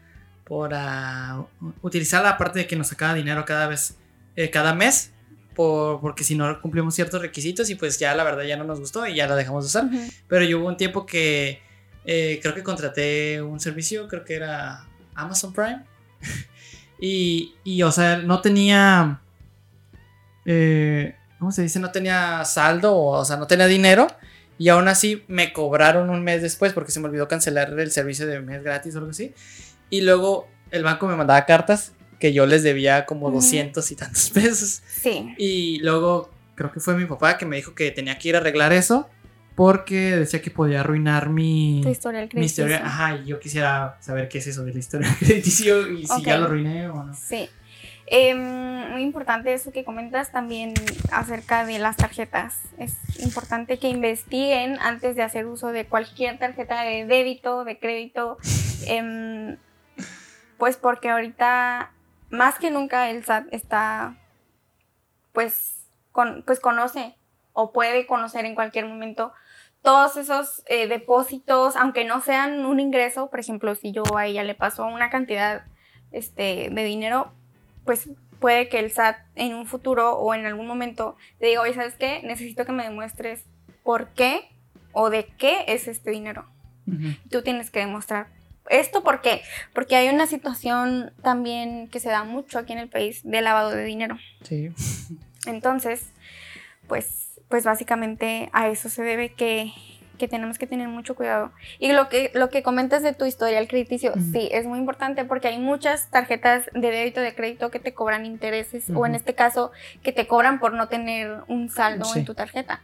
[0.48, 1.44] para
[1.82, 3.96] utilizarla, aparte de que nos sacaba dinero cada vez,
[4.36, 5.12] eh, cada mes.
[5.54, 8.78] Por, porque si no cumplimos ciertos requisitos y pues ya la verdad ya no nos
[8.78, 9.90] gustó y ya la dejamos de usar.
[10.28, 11.62] Pero yo hubo un tiempo que
[12.06, 15.84] eh, creo que contraté un servicio, creo que era Amazon Prime.
[17.00, 19.20] y, y, o sea, no tenía.
[20.44, 21.80] eh, ¿Cómo se dice?
[21.80, 24.06] No tenía saldo, o, sea, no tenía dinero.
[24.58, 28.26] Y aún así me cobraron un mes después porque se me olvidó cancelar el servicio
[28.26, 29.34] de mes gratis o algo así.
[29.90, 33.36] Y luego el banco me mandaba cartas que yo les debía como Ujú.
[33.36, 34.80] 200 y tantos pesos.
[34.88, 35.34] Sí.
[35.36, 38.38] Y luego creo que fue mi papá que me dijo que tenía que ir a
[38.38, 39.10] arreglar eso
[39.56, 42.66] porque decía que podía arruinar mi, Tu historial mi crediticio.
[42.66, 42.86] historia.
[42.86, 46.36] Ajá, y yo quisiera saber qué es eso de la historia crediticio y si ya
[46.36, 47.14] lo arruiné o no.
[47.14, 47.48] Sí.
[48.08, 50.74] Em, muy importante eso que comentas también
[51.10, 52.60] acerca de las tarjetas.
[52.78, 58.36] Es importante que investiguen antes de hacer uso de cualquier tarjeta de débito, de crédito,
[58.86, 59.56] em,
[60.58, 61.92] pues porque ahorita
[62.28, 64.16] más que nunca el SAT está,
[65.32, 67.16] pues, con, pues conoce
[67.56, 69.32] o puede conocer en cualquier momento
[69.80, 74.44] todos esos eh, depósitos, aunque no sean un ingreso, por ejemplo, si yo a ella
[74.44, 75.64] le paso una cantidad
[76.12, 77.32] este, de dinero,
[77.86, 81.72] pues puede que el SAT en un futuro o en algún momento te diga, oye,
[81.72, 82.20] ¿sabes qué?
[82.24, 83.44] Necesito que me demuestres
[83.82, 84.50] por qué
[84.92, 86.44] o de qué es este dinero.
[87.30, 88.28] Tú tienes que demostrar.
[88.68, 89.40] ¿Esto por qué?
[89.72, 93.70] Porque hay una situación también que se da mucho aquí en el país de lavado
[93.70, 94.18] de dinero.
[94.42, 94.70] Sí.
[95.46, 96.12] Entonces,
[96.86, 99.72] pues, pues básicamente a eso se debe que,
[100.18, 101.52] que tenemos que tener mucho cuidado.
[101.78, 105.48] Y lo que, lo que comentas de tu historial crediticio, sí, es muy importante porque
[105.48, 109.70] hay muchas tarjetas de débito de crédito que te cobran intereses o en este caso
[110.02, 112.20] que te cobran por no tener un saldo Sí.
[112.20, 112.82] en tu tarjeta.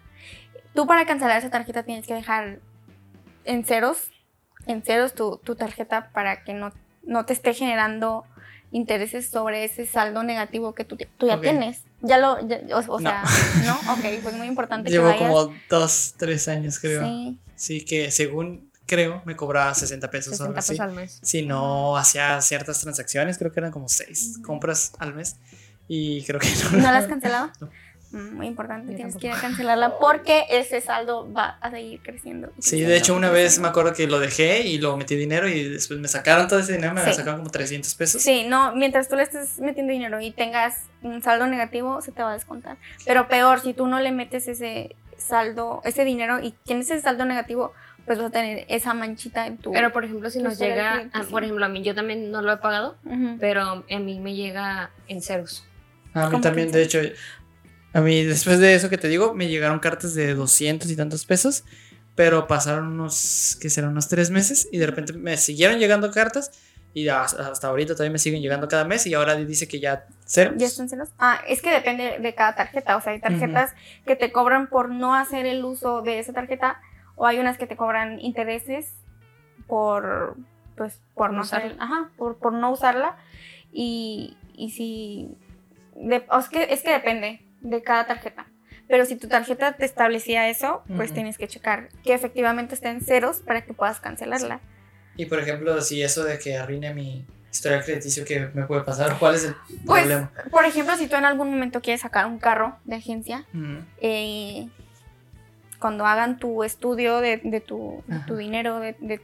[0.74, 2.58] Tú para cancelar esa tarjeta tienes que dejar
[3.44, 4.10] en ceros,
[4.66, 6.72] en ceros tu, tu tarjeta para que no,
[7.02, 8.24] no te esté generando
[8.70, 11.84] intereses sobre ese saldo negativo que tú, tú ya tienes.
[12.02, 13.08] Ya lo, ya- o, o No.
[13.10, 13.22] sea,
[13.64, 13.92] ¿no?
[13.92, 15.28] Ok, pues muy importante Llevo que vayas.
[15.30, 17.02] como dos, tres años creo.
[17.04, 17.38] Sí.
[17.56, 20.72] Sí, que según creo me cobraba 60 pesos o 60 algo así.
[20.72, 21.18] pesos al mes.
[21.22, 25.36] Si no hacía ciertas transacciones, creo que eran como seis compras al mes.
[25.88, 26.70] Y creo que no.
[26.78, 27.50] ¿no la has cancelado?
[27.60, 27.70] No.
[28.12, 29.20] Mm, Muy importante, Yo tienes tampoco.
[29.20, 32.52] que ir a cancelarla porque ese saldo va a seguir creciendo.
[32.58, 35.64] Sí, de hecho una vez me acuerdo que lo dejé y lo metí dinero y
[35.68, 37.14] después me sacaron todo ese dinero, me Sí.
[37.14, 38.20] sacaron como 300 pesos.
[38.22, 42.22] Sí, no, mientras tú le estés metiendo dinero y tengas un saldo negativo, se te
[42.22, 42.76] va a descontar.
[43.06, 47.24] Pero peor, si tú no le metes ese saldo, ese dinero y tienes ese saldo
[47.24, 47.72] negativo,
[48.04, 49.72] pues vas a tener esa manchita en tu...
[49.72, 52.52] Pero por ejemplo, si nos llega, a- por ejemplo, a mí yo también no lo
[52.52, 52.96] he pagado,
[53.40, 55.64] pero a mí me llega en ceros.
[56.14, 56.98] A mí ¿Cómo también, de hecho,
[57.94, 61.24] a mí después de eso que te digo, me llegaron cartas de 200 y tantos
[61.26, 61.64] pesos,
[62.14, 66.50] pero pasaron unos, que serán unos tres meses y de repente me siguieron llegando cartas
[66.94, 70.52] y hasta, ahorita todavía me siguen llegando cada mes y ahora dice que ya cero.
[70.56, 71.08] ¿Ya están celos?
[71.18, 72.96] Ah, es que depende de cada tarjeta.
[72.98, 73.72] O sea, hay tarjetas
[74.06, 76.82] que te cobran por no hacer el uso de esa tarjeta
[77.16, 78.92] o hay unas que te cobran intereses
[79.66, 80.36] por,
[80.76, 81.66] pues, por Por no usarla.
[81.74, 81.84] usarla.
[81.84, 83.16] Ajá, por, por no usarla.
[83.72, 85.28] Y, y si...
[85.96, 88.46] de- o es, que, es que depende de cada tarjeta.
[88.88, 91.14] Pero si tu tarjeta te establecía eso, pues Ujú.
[91.14, 94.60] tienes que checar que efectivamente esté en ceros para que puedas cancelarla.
[95.16, 99.18] Y por ejemplo, si eso de que arruine mi historial crediticio, ¿qué me puede pasar?
[99.18, 99.54] ¿Cuál es el
[99.86, 100.32] Pues, problema?
[100.50, 104.68] por ejemplo, si tú en algún momento quieres sacar un carro de agencia, Mm, eh,
[105.78, 109.20] cuando hagan tu estudio de, de tu, de tu dinero, de, de-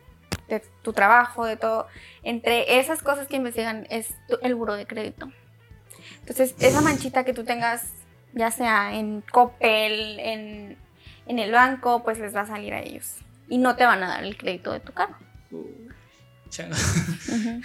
[0.48, 1.86] de tu trabajo, de todo,
[2.22, 5.30] entre esas cosas que investigan es tu- el buro de crédito.
[6.20, 7.84] Entonces, esa manchita que tú tengas,
[8.38, 10.78] ya sea en Coppel, en,
[11.26, 13.16] en el banco, pues les va a salir a ellos.
[13.48, 15.16] Y no te van a dar el crédito de tu carro.
[16.48, 16.74] chango.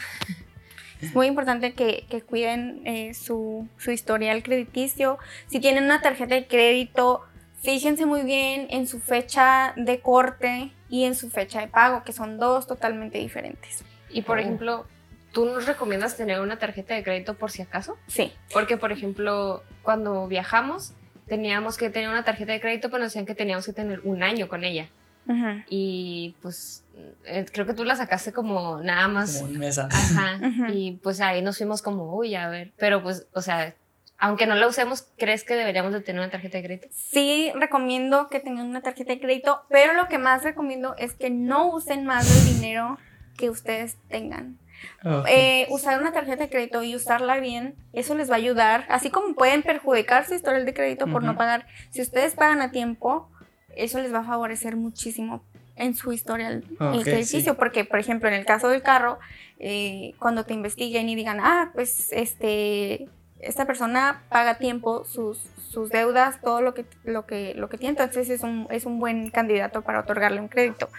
[1.02, 5.20] Es muy importante que, que cuiden eh, su, su historial crediticio.
[5.48, 7.26] Si tienen una tarjeta de crédito,
[7.62, 12.14] fíjense muy bien en su fecha de corte y en su fecha de pago, que
[12.14, 13.84] son dos totalmente diferentes.
[14.12, 14.42] Y por Oh.
[14.42, 14.88] ejemplo,
[15.34, 17.98] ¿tú nos recomiendas tener una tarjeta de crédito por si acaso?
[18.08, 20.94] Sí, Porque, por ejemplo, cuando viajamos,
[21.28, 24.24] teníamos que tener una tarjeta de crédito, pero nos decían que teníamos que tener un
[24.24, 24.88] año con ella.
[25.26, 25.64] Ujú.
[25.70, 26.84] y pues
[27.24, 29.38] eh, creo que tú la sacaste como nada más.
[29.38, 30.18] Como un mes antes.
[30.18, 30.38] Ajá.
[30.74, 32.74] Y pues ahí nos fuimos como, uy, a ver.
[32.78, 33.74] Pero pues, o sea,
[34.18, 36.88] aunque no la usemos, ¿crees que deberíamos de tener una tarjeta de crédito?
[36.92, 41.30] Sí recomiendo que tengan una tarjeta de crédito, pero lo que más recomiendo es que
[41.30, 42.98] no usen más del dinero
[43.38, 44.58] que ustedes tengan.
[45.04, 45.26] Ok.
[45.30, 49.10] Eh, usar una tarjeta de crédito y usarla bien, eso les va a ayudar, así
[49.10, 51.68] como pueden perjudicar su historial de crédito por no pagar.
[51.92, 53.30] Si ustedes pagan a tiempo,
[53.76, 55.44] eso les va a favorecer muchísimo
[55.76, 57.58] en su historial Ok, el crediticio, sí.
[57.58, 59.20] porque por ejemplo en el caso del carro,
[59.60, 63.08] eh, cuando te investiguen y digan, ah, pues este,
[63.40, 65.40] esta persona paga a tiempo sus,
[65.74, 69.00] sus deudas, todo lo que, lo que, lo que tiene, entonces es un, es un
[69.00, 70.90] buen candidato para otorgarle un crédito.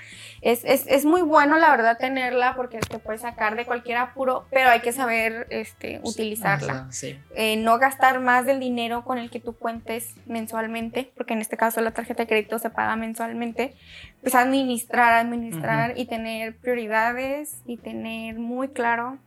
[0.43, 4.47] Es, es, es muy bueno, la verdad, tenerla porque te puede sacar de cualquier apuro,
[4.51, 6.89] pero hay que saber este, utilizarla.
[6.91, 7.19] Sí.
[7.35, 11.57] Eh, no gastar más del dinero con el que tú cuentes mensualmente, porque en este
[11.57, 13.75] caso la tarjeta de crédito se paga mensualmente.
[14.21, 19.19] Pues administrar, administrar y tener prioridades y tener muy claro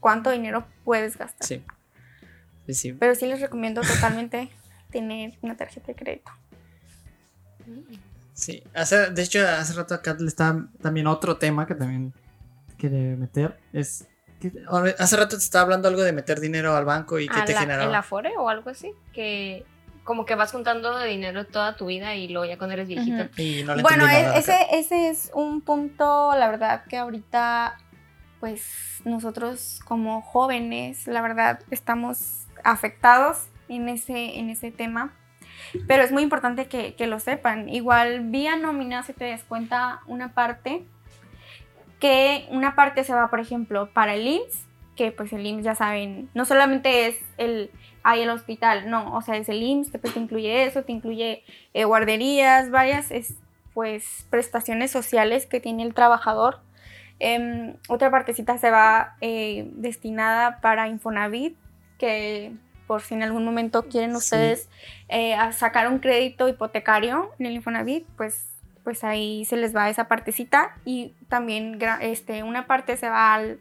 [0.00, 1.46] cuánto dinero puedes gastar.
[1.46, 1.62] Sí.
[2.98, 4.50] Pero sí les recomiendo totalmente
[4.90, 6.30] tener una tarjeta de crédito.
[8.34, 12.12] Sí, hace, de hecho, hace rato acá le estaba también otro tema que también
[12.78, 13.58] quiere meter.
[13.72, 14.06] Es
[14.40, 14.52] que
[14.98, 17.52] hace rato te estaba hablando algo de meter dinero al banco y que ¿A te
[17.54, 17.88] la- generaba.
[17.90, 18.92] ¿El Afore o algo así?
[19.12, 19.64] Que
[20.04, 23.24] como que vas juntando de dinero toda tu vida y luego ya cuando eres viejito.
[23.24, 23.42] Ujú.
[23.42, 27.76] Y no le Bueno, ese, ese es un punto, la verdad, que ahorita,
[28.40, 35.12] pues nosotros como jóvenes, la verdad, estamos afectados en ese, en ese tema.
[35.86, 37.68] Pero es muy importante que, que lo sepan.
[37.68, 40.84] Igual vía nómina se te descuenta una parte,
[42.00, 45.74] que una parte se va, por ejemplo, para el IMSS, que pues el IMSS ya
[45.74, 47.70] saben, no solamente es el,
[48.02, 50.92] hay el hospital, no, o sea, es el IMSS, te, pues, te incluye eso, te
[50.92, 53.34] incluye eh, guarderías, varias es,
[53.74, 56.60] pues prestaciones sociales que tiene el trabajador.
[57.20, 61.56] Em, otra partecita se va eh, destinada para Infonavit,
[61.98, 62.52] que
[62.88, 64.16] por si en algún momento quieren Sí.
[64.16, 64.68] ustedes
[65.08, 68.48] eh, sacar un crédito hipotecario en el Infonavit, pues,
[68.82, 73.60] pues ahí se les va esa partecita y también este, una parte se va al-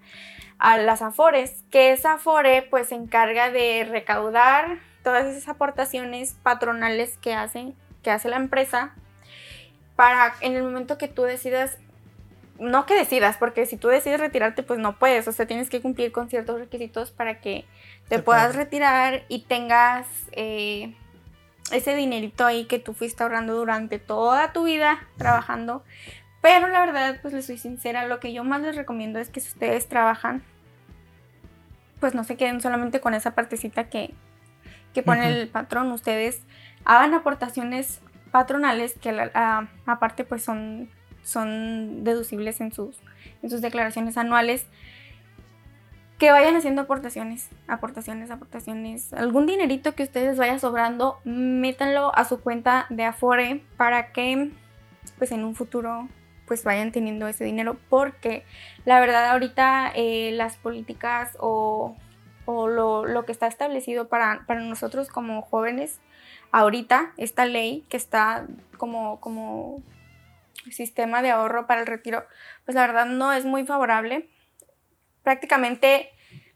[0.57, 7.17] a las Afores, que esa Afore pues se encarga de recaudar todas esas aportaciones patronales
[7.19, 8.95] que hacen, que hace la empresa
[9.95, 11.77] para en el momento que tú decidas
[12.59, 15.81] no que decidas, porque si tú decides retirarte, pues no puedes, o sea, tienes que
[15.81, 17.65] cumplir con ciertos requisitos para que
[18.09, 20.95] te Te puedas retirar y tengas eh,
[21.71, 25.83] ese dinerito ahí que tú fuiste ahorrando durante toda tu vida trabajando.
[26.41, 29.39] Pero la verdad, pues les soy sincera, lo que yo más les recomiendo es que
[29.39, 30.43] si ustedes trabajan,
[31.99, 34.13] pues no se queden solamente con esa partecita que,
[34.93, 36.41] que pone el patrón, ustedes
[36.85, 40.89] hagan aportaciones patronales que la- a- aparte pues son,
[41.27, 42.95] son deducibles en sus,
[43.43, 44.65] en sus declaraciones anuales
[46.17, 49.13] que vayan haciendo aportaciones, aportaciones, aportaciones.
[49.13, 54.51] Algún dinerito que ustedes vaya sobrando, métanlo a su cuenta de Afore para que
[55.17, 56.07] pues en un futuro
[56.47, 58.45] pues vayan teniendo ese dinero porque
[58.85, 61.95] la verdad ahorita eh, las políticas o,
[62.45, 65.99] o lo, lo que está establecido para, para nosotros como jóvenes
[66.51, 69.83] ahorita, esta ley que está como, como
[70.71, 72.25] sistema de ahorro para el retiro,
[72.65, 74.29] pues la verdad no es muy favorable
[75.23, 76.09] prácticamente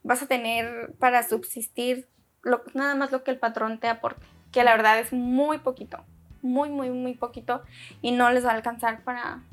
[0.03, 2.07] vas a tener para subsistir
[2.41, 6.03] lo- nada más lo que el patrón te aporte, que la verdad es muy poquito,
[6.41, 7.63] muy, muy, muy poquito
[8.01, 9.43] y no les va a alcanzar para,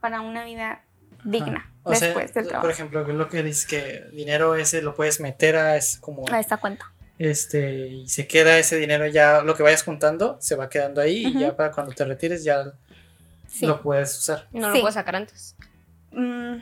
[0.00, 0.84] para una vida
[1.24, 2.62] digna O sea, después del trabajo.
[2.62, 6.40] por ejemplo, lo que dices que dinero ese lo puedes meter a es como a
[6.40, 6.90] esta cuenta.
[7.18, 11.26] este y se queda ese dinero ya lo que vayas juntando se va quedando ahí
[11.26, 12.72] y ya para cuando te retires ya
[13.50, 13.66] Sí.
[13.66, 14.48] lo puedes usar.
[14.52, 14.74] No Sí.
[14.78, 15.56] lo puedes sacar antes.
[16.12, 16.56] Mm,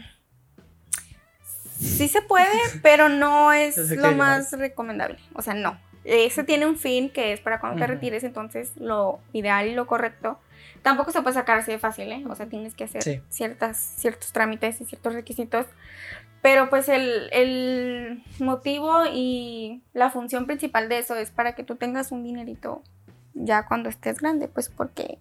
[1.79, 2.47] sí se puede,
[2.83, 5.19] pero no es lo más recomendable.
[5.35, 5.79] O sea, no.
[6.05, 9.87] Ese tiene un fin que es para cuando te retires, entonces lo ideal y lo
[9.87, 10.41] correcto.
[10.83, 12.25] Tampoco se puede sacar así de fácil, ¿eh?
[12.29, 13.21] O sea, tienes que hacer Sí.
[13.29, 15.67] ciertas, ciertos trámites y ciertos requisitos.
[16.41, 21.77] Pero pues el, el motivo y la función principal de eso es para que tú
[21.77, 22.83] tengas un dinerito
[23.45, 25.19] ya cuando estés grande, pues porque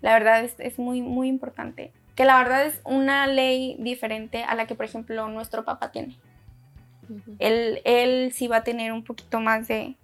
[0.00, 1.92] la verdad es, es muy, muy importante.
[2.14, 6.18] Que la verdad es una ley diferente a la que, por ejemplo, nuestro papá tiene.
[7.38, 9.96] Él, él sí va a tener un poquito más de,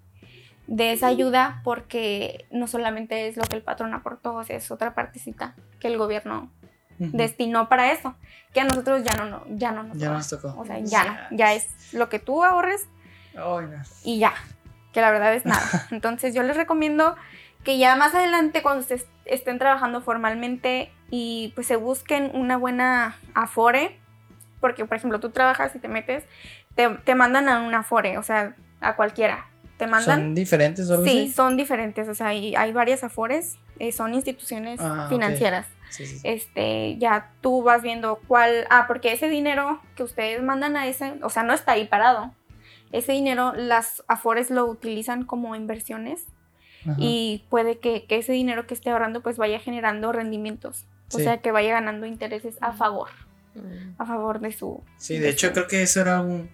[0.67, 4.71] de esa ayuda porque no solamente es lo que el patrón aportó, o sea, es
[4.71, 6.51] otra partecita que el gobierno
[6.99, 8.15] destinó para eso,
[8.53, 10.55] que a nosotros ya no, no, ya no nos Ya nos tocó.
[10.57, 12.89] O sea, ya no, ya es lo que tú ahorres
[13.35, 13.83] Ay, no.
[14.05, 14.33] y ya,
[14.93, 15.67] que la verdad es nada.
[15.91, 17.17] Entonces yo les recomiendo
[17.65, 23.17] que ya más adelante cuando ustedes estén trabajando formalmente y pues se busquen una buena
[23.35, 23.99] afore,
[24.61, 26.25] porque por ejemplo tú trabajas y te metes,
[26.75, 29.47] te, te mandan a un afore, o sea, a cualquiera.
[29.79, 30.21] Te mandan.
[30.21, 31.33] ¿Son diferentes o Sí, así?
[31.33, 35.67] son diferentes, o sea, hay, hay varias afores, eh, son instituciones Ah, financieras.
[35.91, 36.29] Sí, sí, sí.
[36.29, 41.15] Este, ya tú vas viendo cuál, ah, porque ese dinero que ustedes mandan a ese,
[41.23, 42.33] o sea, no está ahí parado.
[42.93, 46.27] Ese dinero las afores lo utilizan como inversiones
[46.87, 46.97] Ajá.
[46.99, 50.85] y puede que, que ese dinero que esté ahorrando pues vaya generando rendimientos.
[51.13, 53.09] O sea, que vaya ganando intereses a favor,
[53.55, 53.95] Mm.
[54.03, 54.83] a favor de su...
[54.99, 56.51] Sí, de hecho creo que eso era un...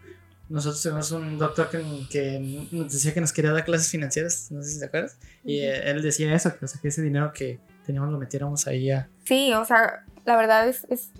[0.50, 1.78] Nosotros tenemos un doctor que,
[2.10, 5.16] que nos decía que nos quería dar clases financieras, no sé si te acuerdas.
[5.44, 8.90] Y él decía eso, que, o sea, que ese dinero que teníamos lo metiéramos ahí
[8.90, 9.08] a...
[9.24, 11.10] Sí, o sea, la verdad es, es-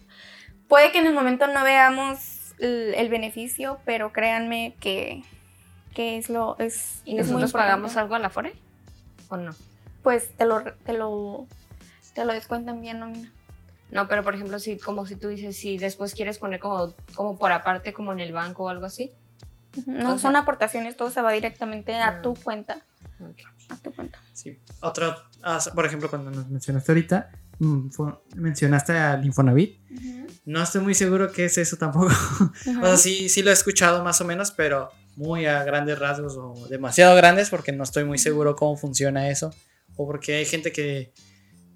[0.68, 5.22] Puede que en el momento no veamos el, el beneficio, pero créanme que,
[5.94, 6.58] que es lo...
[6.58, 8.00] Es, ¿Y es muy nosotros pagamos importante.
[8.00, 8.52] algo a la FORE?
[9.30, 9.54] ¿O no?
[10.02, 11.46] Pues te lo, te lo,
[12.14, 13.32] te lo descuentan bien nómina.
[13.90, 17.36] No, pero por ejemplo, si, como si tú dices, si después quieres poner como, como
[17.38, 19.10] por aparte, como en el banco o algo así.
[19.86, 22.84] No O son sea- aportaciones, todo se va directamente a tu cuenta.
[23.20, 23.38] Ok.
[23.68, 24.18] A tu cuenta.
[24.32, 24.58] Sí.
[24.80, 25.14] Otro,
[25.74, 27.88] por ejemplo, cuando nos mencionaste ahorita, mm,
[28.36, 29.78] mencionaste al Infonavit.
[30.44, 32.08] No estoy muy seguro qué es eso tampoco.
[32.80, 36.36] O sea, sí, sí lo he escuchado más o menos, pero muy a grandes rasgos
[36.36, 39.50] o demasiado grandes porque no estoy muy seguro cómo funciona eso.
[39.96, 41.12] O porque hay gente que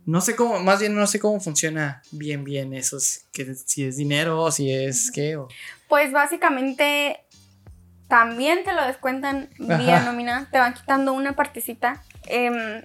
[0.06, 3.84] no sé cómo, más bien no sé cómo funciona bien bien eso, si- que si
[3.84, 5.36] es dinero o si es qué.
[5.36, 5.48] O,
[5.88, 7.20] Pues básicamente
[8.08, 12.82] también te lo descuentan vía nómina, te van quitando una partecita em,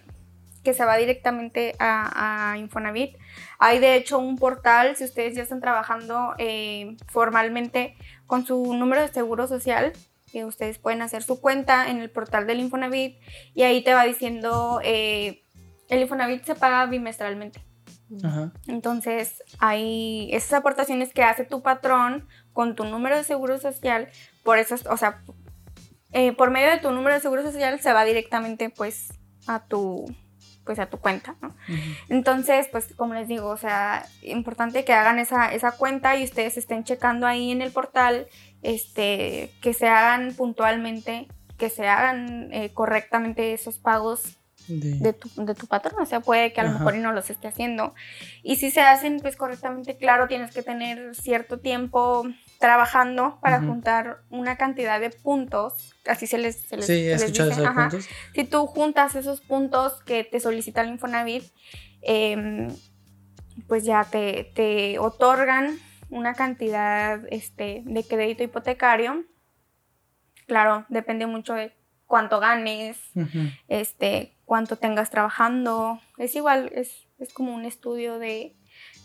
[0.63, 3.15] que se va directamente a, a Infonavit.
[3.59, 7.95] Hay de hecho un portal, si ustedes ya están trabajando eh, formalmente
[8.27, 9.91] con su número de seguro social,
[10.31, 13.17] que ustedes pueden hacer su cuenta en el portal del Infonavit
[13.53, 15.43] y ahí te va diciendo, eh,
[15.89, 17.61] el Infonavit se paga bimestralmente.
[18.23, 18.51] ajá.
[18.67, 24.09] Entonces, hay esas aportaciones que hace tu patrón con tu número de seguro social,
[24.43, 25.21] por eso, o sea,
[26.11, 29.13] eh, por medio de tu número de seguro social se va directamente pues
[29.45, 30.05] a tu
[30.69, 31.55] pues a tu cuenta, ¿no?
[32.09, 36.57] Entonces, pues como les digo, o sea, importante que hagan esa, esa cuenta y ustedes
[36.57, 38.27] estén checando ahí en el portal,
[38.61, 44.35] este, que se hagan puntualmente, que se hagan eh, correctamente esos pagos
[44.67, 47.11] De- de tu, de tu patrón, o sea, puede que a lo mejor y no
[47.11, 47.95] los esté haciendo.
[48.43, 52.23] Y si se hacen pues correctamente, claro, tienes que tener cierto tiempo
[52.59, 57.31] trabajando para juntar una cantidad de puntos, así se les, se les, sí, se les
[57.49, 57.89] dice, ajá.
[58.35, 61.43] Si tú juntas esos puntos que te solicita el Infonavit,
[62.01, 62.67] em,
[63.67, 65.79] pues ya te, te otorgan
[66.09, 69.25] una cantidad este, de crédito hipotecario.
[70.47, 71.73] Claro, depende mucho de
[72.07, 72.99] cuánto ganes,
[73.67, 75.99] este, cuánto tengas trabajando.
[76.17, 78.55] Es igual, es, es como un estudio de,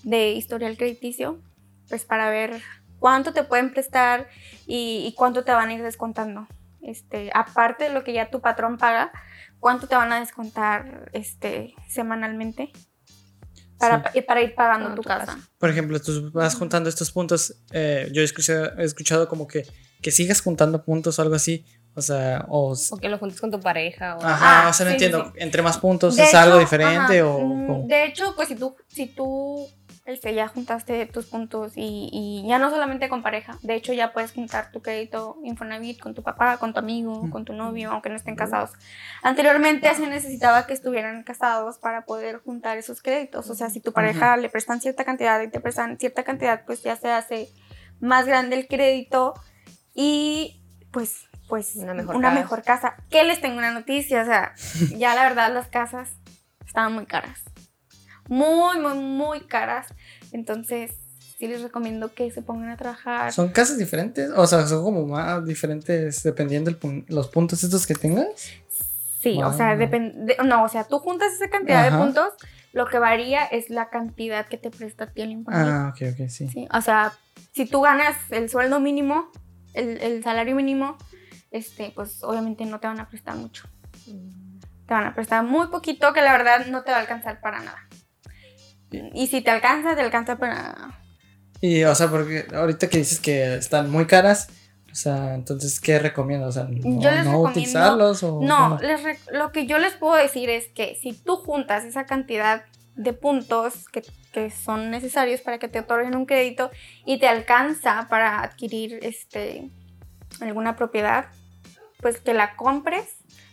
[0.05, 1.43] de historial crediticio,
[1.89, 2.63] pues para ver
[2.99, 4.29] cuánto te pueden prestar
[4.67, 6.47] y, y cuánto te van a ir descontando.
[6.81, 9.13] Este, aparte de lo que ya tu patrón paga,
[9.61, 12.73] cuánto te van a descontar este, semanalmente
[13.89, 14.19] para, Sí.
[14.19, 15.27] y para ir pagando Ah, tu tu casa.
[15.27, 15.39] casa.
[15.59, 17.55] Por ejemplo, tú vas juntando estos puntos.
[17.73, 19.67] eh, yo he escuchado, he escuchado como que,
[20.03, 21.65] que sigas juntando puntos o algo así.
[21.97, 24.17] O sea, o, O que lo juntes con tu pareja.
[24.17, 24.25] O...
[24.25, 25.31] Ajá, Ah, o sea, no sí, sí, entiendo.
[25.33, 25.39] sí.
[25.41, 27.39] Entre más puntos De es algo hecho, diferente ajá, o.
[27.41, 27.87] mm, cómo?
[27.87, 29.69] De hecho, pues si tú, si tú
[30.07, 34.13] este, ya juntaste tus puntos y, y ya no solamente con pareja, de hecho ya
[34.13, 37.31] puedes juntar tu crédito Infonavit con tu papá, con tu amigo, Mm.
[37.31, 38.71] con tu novio, aunque no estén casados.
[39.23, 43.49] Anteriormente se necesitaba que estuvieran casados para poder juntar esos créditos.
[43.49, 46.83] O sea, si tu pareja le prestan cierta cantidad y te prestan cierta cantidad, pues
[46.83, 47.49] ya se hace
[48.01, 49.35] más grande el crédito
[49.95, 50.61] y
[50.93, 52.41] pues pues Una mejor una casa.
[52.41, 52.97] mejor casa.
[53.11, 54.55] Que les tengo una noticia, o sea,
[54.97, 56.11] ya la verdad las casas
[56.67, 57.39] estaban muy caras.
[58.29, 59.89] Muy, muy, muy caras.
[60.33, 60.93] Entonces,
[61.39, 63.33] sí les recomiendo que se pongan a trabajar.
[63.33, 64.31] ¿Son casas diferentes?
[64.37, 66.71] O sea, son como más diferentes dependiendo
[67.09, 68.27] los puntos estos que tengas.
[69.21, 70.37] Sí, o sea, depende.
[70.45, 71.97] No, o sea, tú juntas esa cantidad Ajá.
[71.97, 72.29] de puntos,
[72.73, 75.73] lo que varía es la cantidad que te presta a ti el Infonavit.
[75.73, 76.49] Ah, ok, ok, sí.
[76.49, 77.13] Sí, o sea,
[77.53, 79.31] si tú ganas el sueldo mínimo,
[79.73, 80.99] el, el salario mínimo,
[81.51, 83.65] este, pues obviamente no te van a prestar mucho.
[84.07, 84.59] Mm.
[84.87, 87.61] Te van a prestar muy poquito que la verdad no te va a alcanzar para
[87.61, 87.79] nada.
[89.15, 91.01] Y si te alcanza, te alcanza para...
[91.61, 94.49] Y, o sea, porque ahorita que dices que están muy caras,
[94.93, 96.51] o sea, entonces, ¿qué recomiendas?
[96.51, 98.41] O sea, no, Yo les no recomiendo- utilizarlos o.
[98.43, 98.79] No, cómo?
[98.83, 102.65] les re- lo que yo les puedo decir es que si tú juntas esa cantidad
[102.97, 106.71] de puntos que, que son necesarios para que te otorguen un crédito
[107.07, 109.71] y te alcanza para adquirir este,
[110.41, 111.27] alguna propiedad,
[112.01, 113.07] pues que la compres,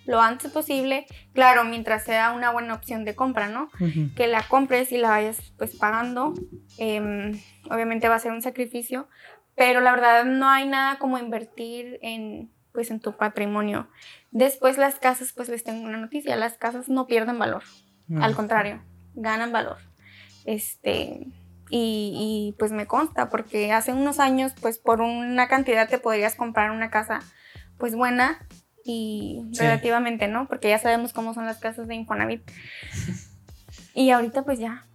[0.06, 3.70] lo antes posible, claro, mientras sea una buena opción de compra, ¿no?
[4.16, 6.34] Que la compres y la vayas pues pagando,
[6.78, 7.39] em,
[7.70, 9.08] obviamente va a ser un sacrificio,
[9.56, 13.89] pero la verdad no hay nada como invertir en pues en tu patrimonio.
[14.32, 17.64] Después las casas, pues les tengo una noticia, las casas no pierden valor.
[18.20, 18.82] Al contrario,
[19.14, 19.78] ganan valor.
[20.45, 21.28] Este,
[21.70, 22.14] y,
[22.49, 26.72] y, pues me consta, porque hace unos años, pues por una cantidad te podrías comprar
[26.72, 27.20] una casa,
[27.78, 28.45] pues buena
[28.86, 29.59] y Sí.
[29.59, 30.47] relativamente, ¿no?
[30.47, 32.41] Porque ya sabemos cómo son las casas de Infonavit.
[33.93, 34.86] y ahorita, pues ya.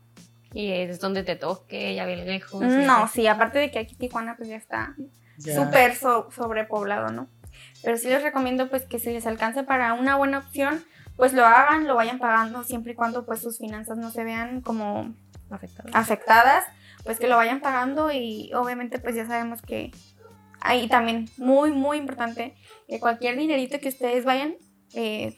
[0.53, 2.63] Y es donde te toque, ya bien lejos.
[2.63, 4.95] No, sí, aparte de que aquí Tijuana, pues ya está
[5.39, 7.29] súper so- sobrepoblado, ¿no?
[7.83, 10.83] Pero sí les recomiendo pues que si les alcance para una buena opción,
[11.17, 14.61] pues lo hagan, lo vayan pagando siempre y cuando pues sus finanzas no se vean
[14.63, 15.15] como
[15.51, 15.89] Afectado.
[15.93, 16.65] afectadas,
[17.05, 19.91] pues que lo vayan pagando y obviamente pues ya sabemos que
[20.69, 22.55] ahí también muy muy importante
[22.89, 24.57] que cualquier dinerito que ustedes vayan
[24.95, 25.37] eh,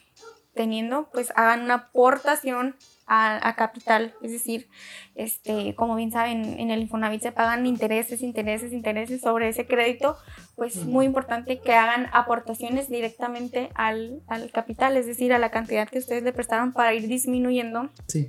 [0.55, 2.77] teniendo pues hagan una aportación
[3.11, 4.69] a, a capital, es decir,
[5.15, 10.19] este, como bien saben, en el Infonavit se pagan intereses, intereses, intereses sobre ese crédito,
[10.57, 15.89] pues muy importante que hagan aportaciones directamente al, al capital, es decir, a la cantidad
[15.89, 18.29] que ustedes le prestaron para ir disminuyendo Sí.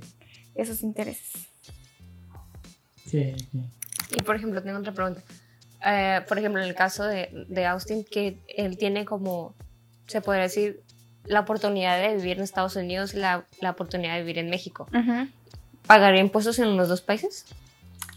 [0.54, 1.30] esos intereses.
[3.06, 4.16] Ok, ok.
[4.18, 5.22] Y por ejemplo, tengo otra pregunta.
[5.84, 9.54] Eh, por ejemplo, en el caso de, de Austin, que él tiene como,
[10.06, 10.82] se podría decir,
[11.24, 14.86] la oportunidad de vivir en Estados Unidos y la, la oportunidad de vivir en México.
[15.86, 17.46] ¿Pagaría impuestos en los dos países?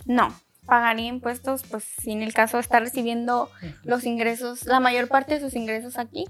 [0.06, 0.34] No,
[0.66, 3.50] pagaría impuestos, pues si en el caso de estar recibiendo
[3.84, 6.26] los ingresos, la mayor parte de sus ingresos aquí,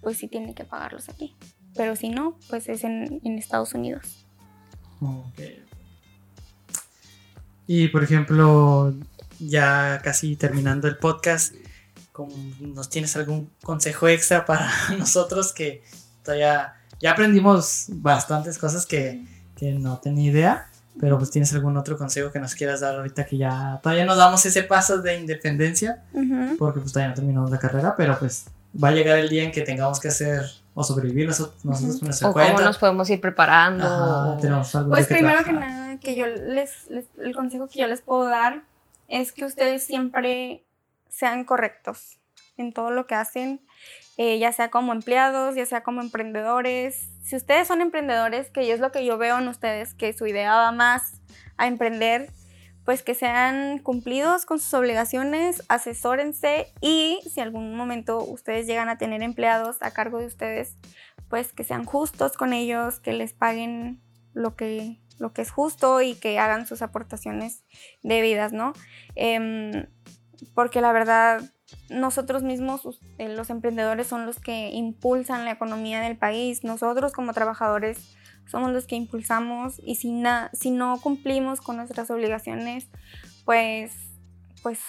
[0.00, 1.36] pues sí tiene que pagarlos aquí.
[1.74, 4.26] Pero si no, pues es en, en Estados Unidos.
[5.00, 5.40] Ok.
[7.66, 8.94] Y por ejemplo,
[9.48, 11.54] ya casi terminando el podcast,
[12.12, 15.82] ¿cómo- ¿nos tienes algún consejo extra para nosotros que
[16.24, 19.24] todavía ya aprendimos bastantes cosas que,
[19.56, 20.68] que no tenía idea?
[21.00, 24.18] Pero pues tienes algún otro consejo que nos quieras dar ahorita que ya todavía nos
[24.18, 26.02] damos ese paso de independencia,
[26.58, 28.44] porque pues todavía no terminamos la carrera, pero pues
[28.82, 30.42] va a llegar el día en que tengamos que hacer
[30.74, 32.64] o sobrevivir nosotros, nosotros nuestra ¿O cómo cuenta.
[32.64, 33.84] nos podemos ir preparando?
[33.86, 35.70] Ajá, O- tenemos algo Pues de primero que trabajar.
[35.70, 38.62] nada, que yo les, les- el consejo que yo les puedo dar
[39.12, 40.64] es que ustedes siempre
[41.10, 42.18] sean correctos
[42.56, 43.60] en todo lo que hacen,
[44.16, 47.10] eh, ya sea como empleados, ya sea como emprendedores.
[47.22, 50.56] Si ustedes son emprendedores, que es lo que yo veo en ustedes, que su idea
[50.56, 51.20] va más
[51.58, 52.30] a emprender,
[52.86, 58.96] pues que sean cumplidos con sus obligaciones, asesórense y si algún momento ustedes llegan a
[58.96, 60.78] tener empleados a cargo de ustedes,
[61.28, 64.00] pues que sean justos con ellos, que les paguen
[64.32, 67.64] lo que, lo que es justo y que hagan sus aportaciones
[68.02, 68.72] debidas, ¿no?
[69.14, 69.86] Em,
[70.54, 71.42] porque la verdad,
[71.88, 72.82] nosotros mismos,
[73.18, 76.64] eh, los emprendedores, son los que impulsan la economía del país.
[76.64, 78.16] Nosotros como trabajadores
[78.50, 82.88] somos los que impulsamos y si, na- si no cumplimos con nuestras obligaciones,
[83.44, 83.92] pues,
[84.62, 84.80] pues,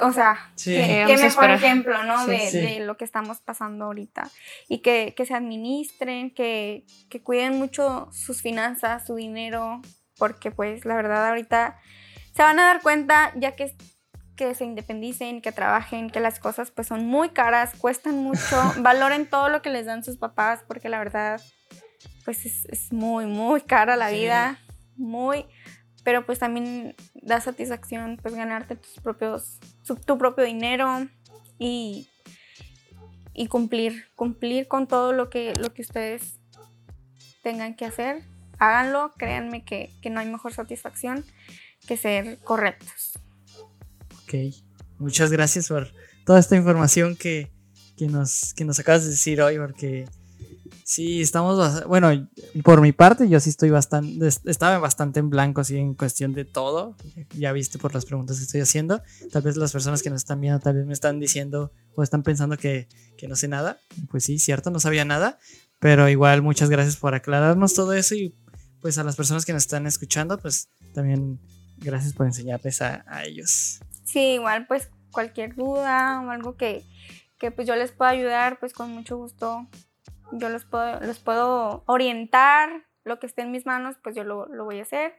[0.00, 0.76] o sea, Sí.
[0.76, 2.24] mejor ejemplo, ¿no?
[2.24, 2.58] Sí, de, sí.
[2.60, 4.30] de lo que estamos pasando ahorita.
[4.68, 9.80] Y que, que se administren, que, que cuiden mucho sus finanzas, su dinero,
[10.18, 11.78] porque pues la verdad ahorita
[12.34, 13.76] se van a dar cuenta ya que,
[14.36, 18.40] que se independicen, que trabajen, que las cosas pues son muy caras, cuestan mucho,
[18.78, 21.40] valoren todo lo que les dan sus papás, porque la verdad
[22.24, 24.16] pues es, es muy, muy cara la Sí.
[24.20, 24.58] vida,
[24.96, 25.44] muy,
[26.04, 29.58] pero pues también da satisfacción pues ganarte tus propios,
[30.04, 31.08] tu propio dinero
[31.58, 32.08] y,
[33.34, 36.40] y cumplir, cumplir con todo lo que, lo que ustedes
[37.42, 38.24] tengan que hacer.
[38.58, 41.24] Háganlo, créanme que, que no hay mejor satisfacción
[41.86, 43.12] que ser correctos.
[44.22, 44.54] Ok,
[44.98, 45.92] muchas gracias por
[46.24, 47.50] toda esta información que,
[47.96, 50.06] que nos, que nos acabas de decir hoy, porque
[50.94, 52.10] sí, estamos, bueno,
[52.62, 56.32] por mi parte yo sí estoy bastante, est- estaba bastante en blanco, así en cuestión
[56.34, 56.96] de todo,
[57.36, 60.40] ya viste por las preguntas que estoy haciendo, tal vez las personas que nos están
[60.40, 63.78] viendo tal vez me están diciendo o están pensando que, que no sé nada,
[64.10, 65.38] pues sí, cierto, no sabía nada,
[65.78, 68.34] pero igual muchas gracias por aclararnos todo eso y
[68.80, 71.40] pues a las personas que nos están escuchando, pues también
[71.78, 73.80] gracias por enseñarles a, a ellos.
[74.04, 76.84] Sí, igual pues cualquier duda o algo que,
[77.38, 79.66] que pues yo les pueda ayudar, pues con mucho gusto
[80.32, 82.70] yo los puedo, los puedo orientar,
[83.04, 85.14] lo que esté en mis manos, pues yo lo, lo voy a hacer.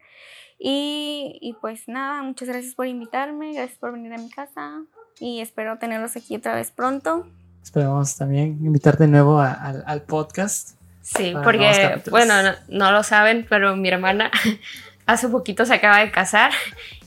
[0.60, 4.82] Y, y pues nada, muchas gracias por invitarme, gracias por venir a mi casa
[5.20, 7.28] y espero tenerlos aquí otra vez pronto.
[7.62, 10.78] Esperamos también invitarte de nuevo a- al- al podcast.
[11.02, 14.32] Sí, porque, bueno, no, no lo saben, pero mi hermana
[15.06, 16.52] hace poquito se acaba de casar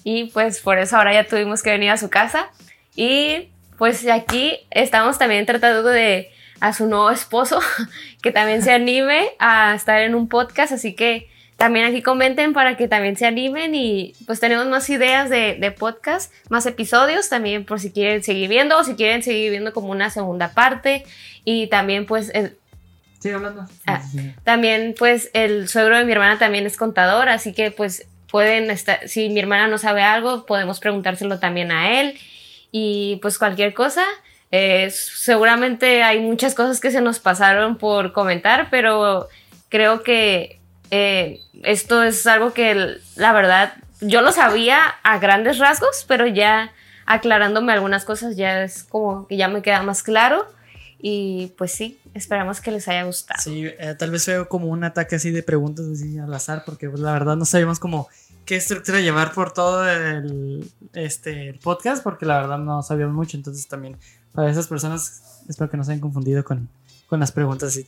[0.05, 2.49] y pues por eso ahora ya tuvimos que venir a su casa.
[2.95, 3.49] Y
[3.79, 6.31] pues aquí estamos también tratando de
[6.61, 7.61] a su nuevo esposo,
[8.23, 12.77] que también se anime a estar en un podcast, así que también aquí comenten para
[12.77, 17.65] que también se animen y pues tenemos más ideas de, de, podcast, más episodios también
[17.65, 21.05] por si quieren seguir viendo o si quieren seguir viendo como una segunda parte
[21.45, 22.31] y también pues...
[22.35, 22.57] El,
[23.19, 23.65] Sigue hablando.
[23.87, 24.03] Ah,
[24.45, 29.09] también pues el suegro de mi hermana también es contador, así que pues pueden estar,
[29.09, 32.19] si mi hermana no sabe algo, podemos preguntárselo también a él
[32.71, 34.05] y pues cualquier cosa.
[34.51, 39.28] Eh, seguramente hay muchas cosas que se nos pasaron por comentar, pero
[39.68, 46.05] creo que eh, esto es algo que la verdad yo lo sabía a grandes rasgos,
[46.07, 46.72] pero ya
[47.07, 50.47] aclarándome algunas cosas ya es como que ya me queda más claro.
[50.99, 53.40] Y pues sí, esperamos que les haya gustado.
[53.42, 56.88] Sí, eh, tal vez fue como un ataque así de preguntas así al azar, porque
[56.88, 58.09] pues, la verdad no sabíamos como
[58.47, 63.36] qué estructura llevar por todo el, este, el podcast, porque la verdad no sabíamos mucho.
[63.36, 63.99] Entonces también
[64.37, 66.68] para esas personas espero que no se hayan confundido con,
[67.09, 67.87] con las preguntas y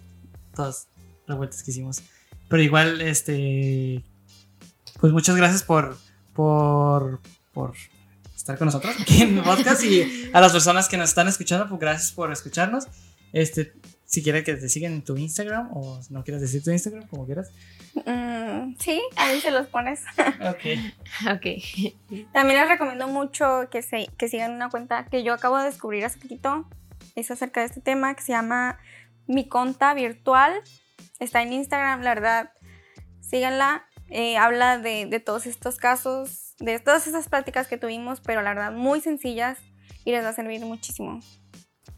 [0.54, 0.88] todas
[1.26, 2.00] las vueltas que hicimos.
[2.48, 4.02] Pero igual, este.
[4.98, 5.96] Pues muchas gracias por.
[6.34, 7.20] por.
[7.52, 7.74] por
[8.34, 9.84] estar con nosotros aquí en el podcast.
[9.84, 12.86] Y a las personas que nos están escuchando, pues gracias por escucharnos.
[13.32, 13.74] Este,
[14.08, 17.26] si quieren que te sigan en tu Instagram o no quieres decir tu Instagram, como
[17.26, 17.52] quieras.
[18.06, 20.00] Mm, sí, ahí se los pones.
[20.16, 21.34] ok.
[21.34, 22.32] Ok.
[22.32, 26.06] También les recomiendo mucho que, se, que sigan una cuenta que yo acabo de descubrir
[26.06, 26.66] hace poquito.
[27.16, 28.78] Es acerca de este tema que se llama
[29.26, 30.62] Mi Conta Virtual
[31.18, 32.52] Está en Instagram, la verdad.
[33.20, 33.84] Síganla.
[34.08, 38.54] Eh, habla de, de, todos estos casos, de todas esas prácticas que tuvimos, pero la
[38.54, 39.58] verdad muy sencillas
[40.06, 41.20] y les va a servir muchísimo.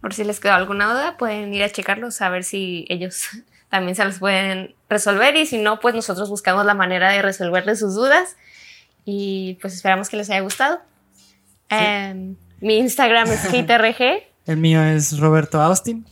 [0.00, 3.28] Por si les quedó alguna duda, pueden ir a checarlos a ver si ellos
[3.68, 7.78] también se los pueden resolver y si no, pues nosotros buscamos la manera de resolverles
[7.78, 8.36] sus dudas
[9.04, 10.80] y pues esperamos que les haya gustado.
[11.68, 11.76] Sí.
[11.78, 14.24] Eh, mi Instagram es KTRG.
[14.46, 16.04] El mío es Roberto Austin.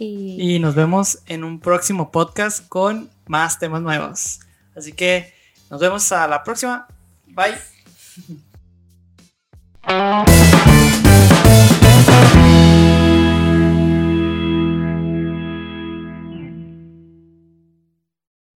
[0.00, 0.58] Y...
[0.60, 4.40] nos vemos en un próximo podcast con más temas nuevos.
[4.76, 5.34] Así que
[5.70, 6.86] nos vemos a la próxima.
[7.26, 7.58] Bye.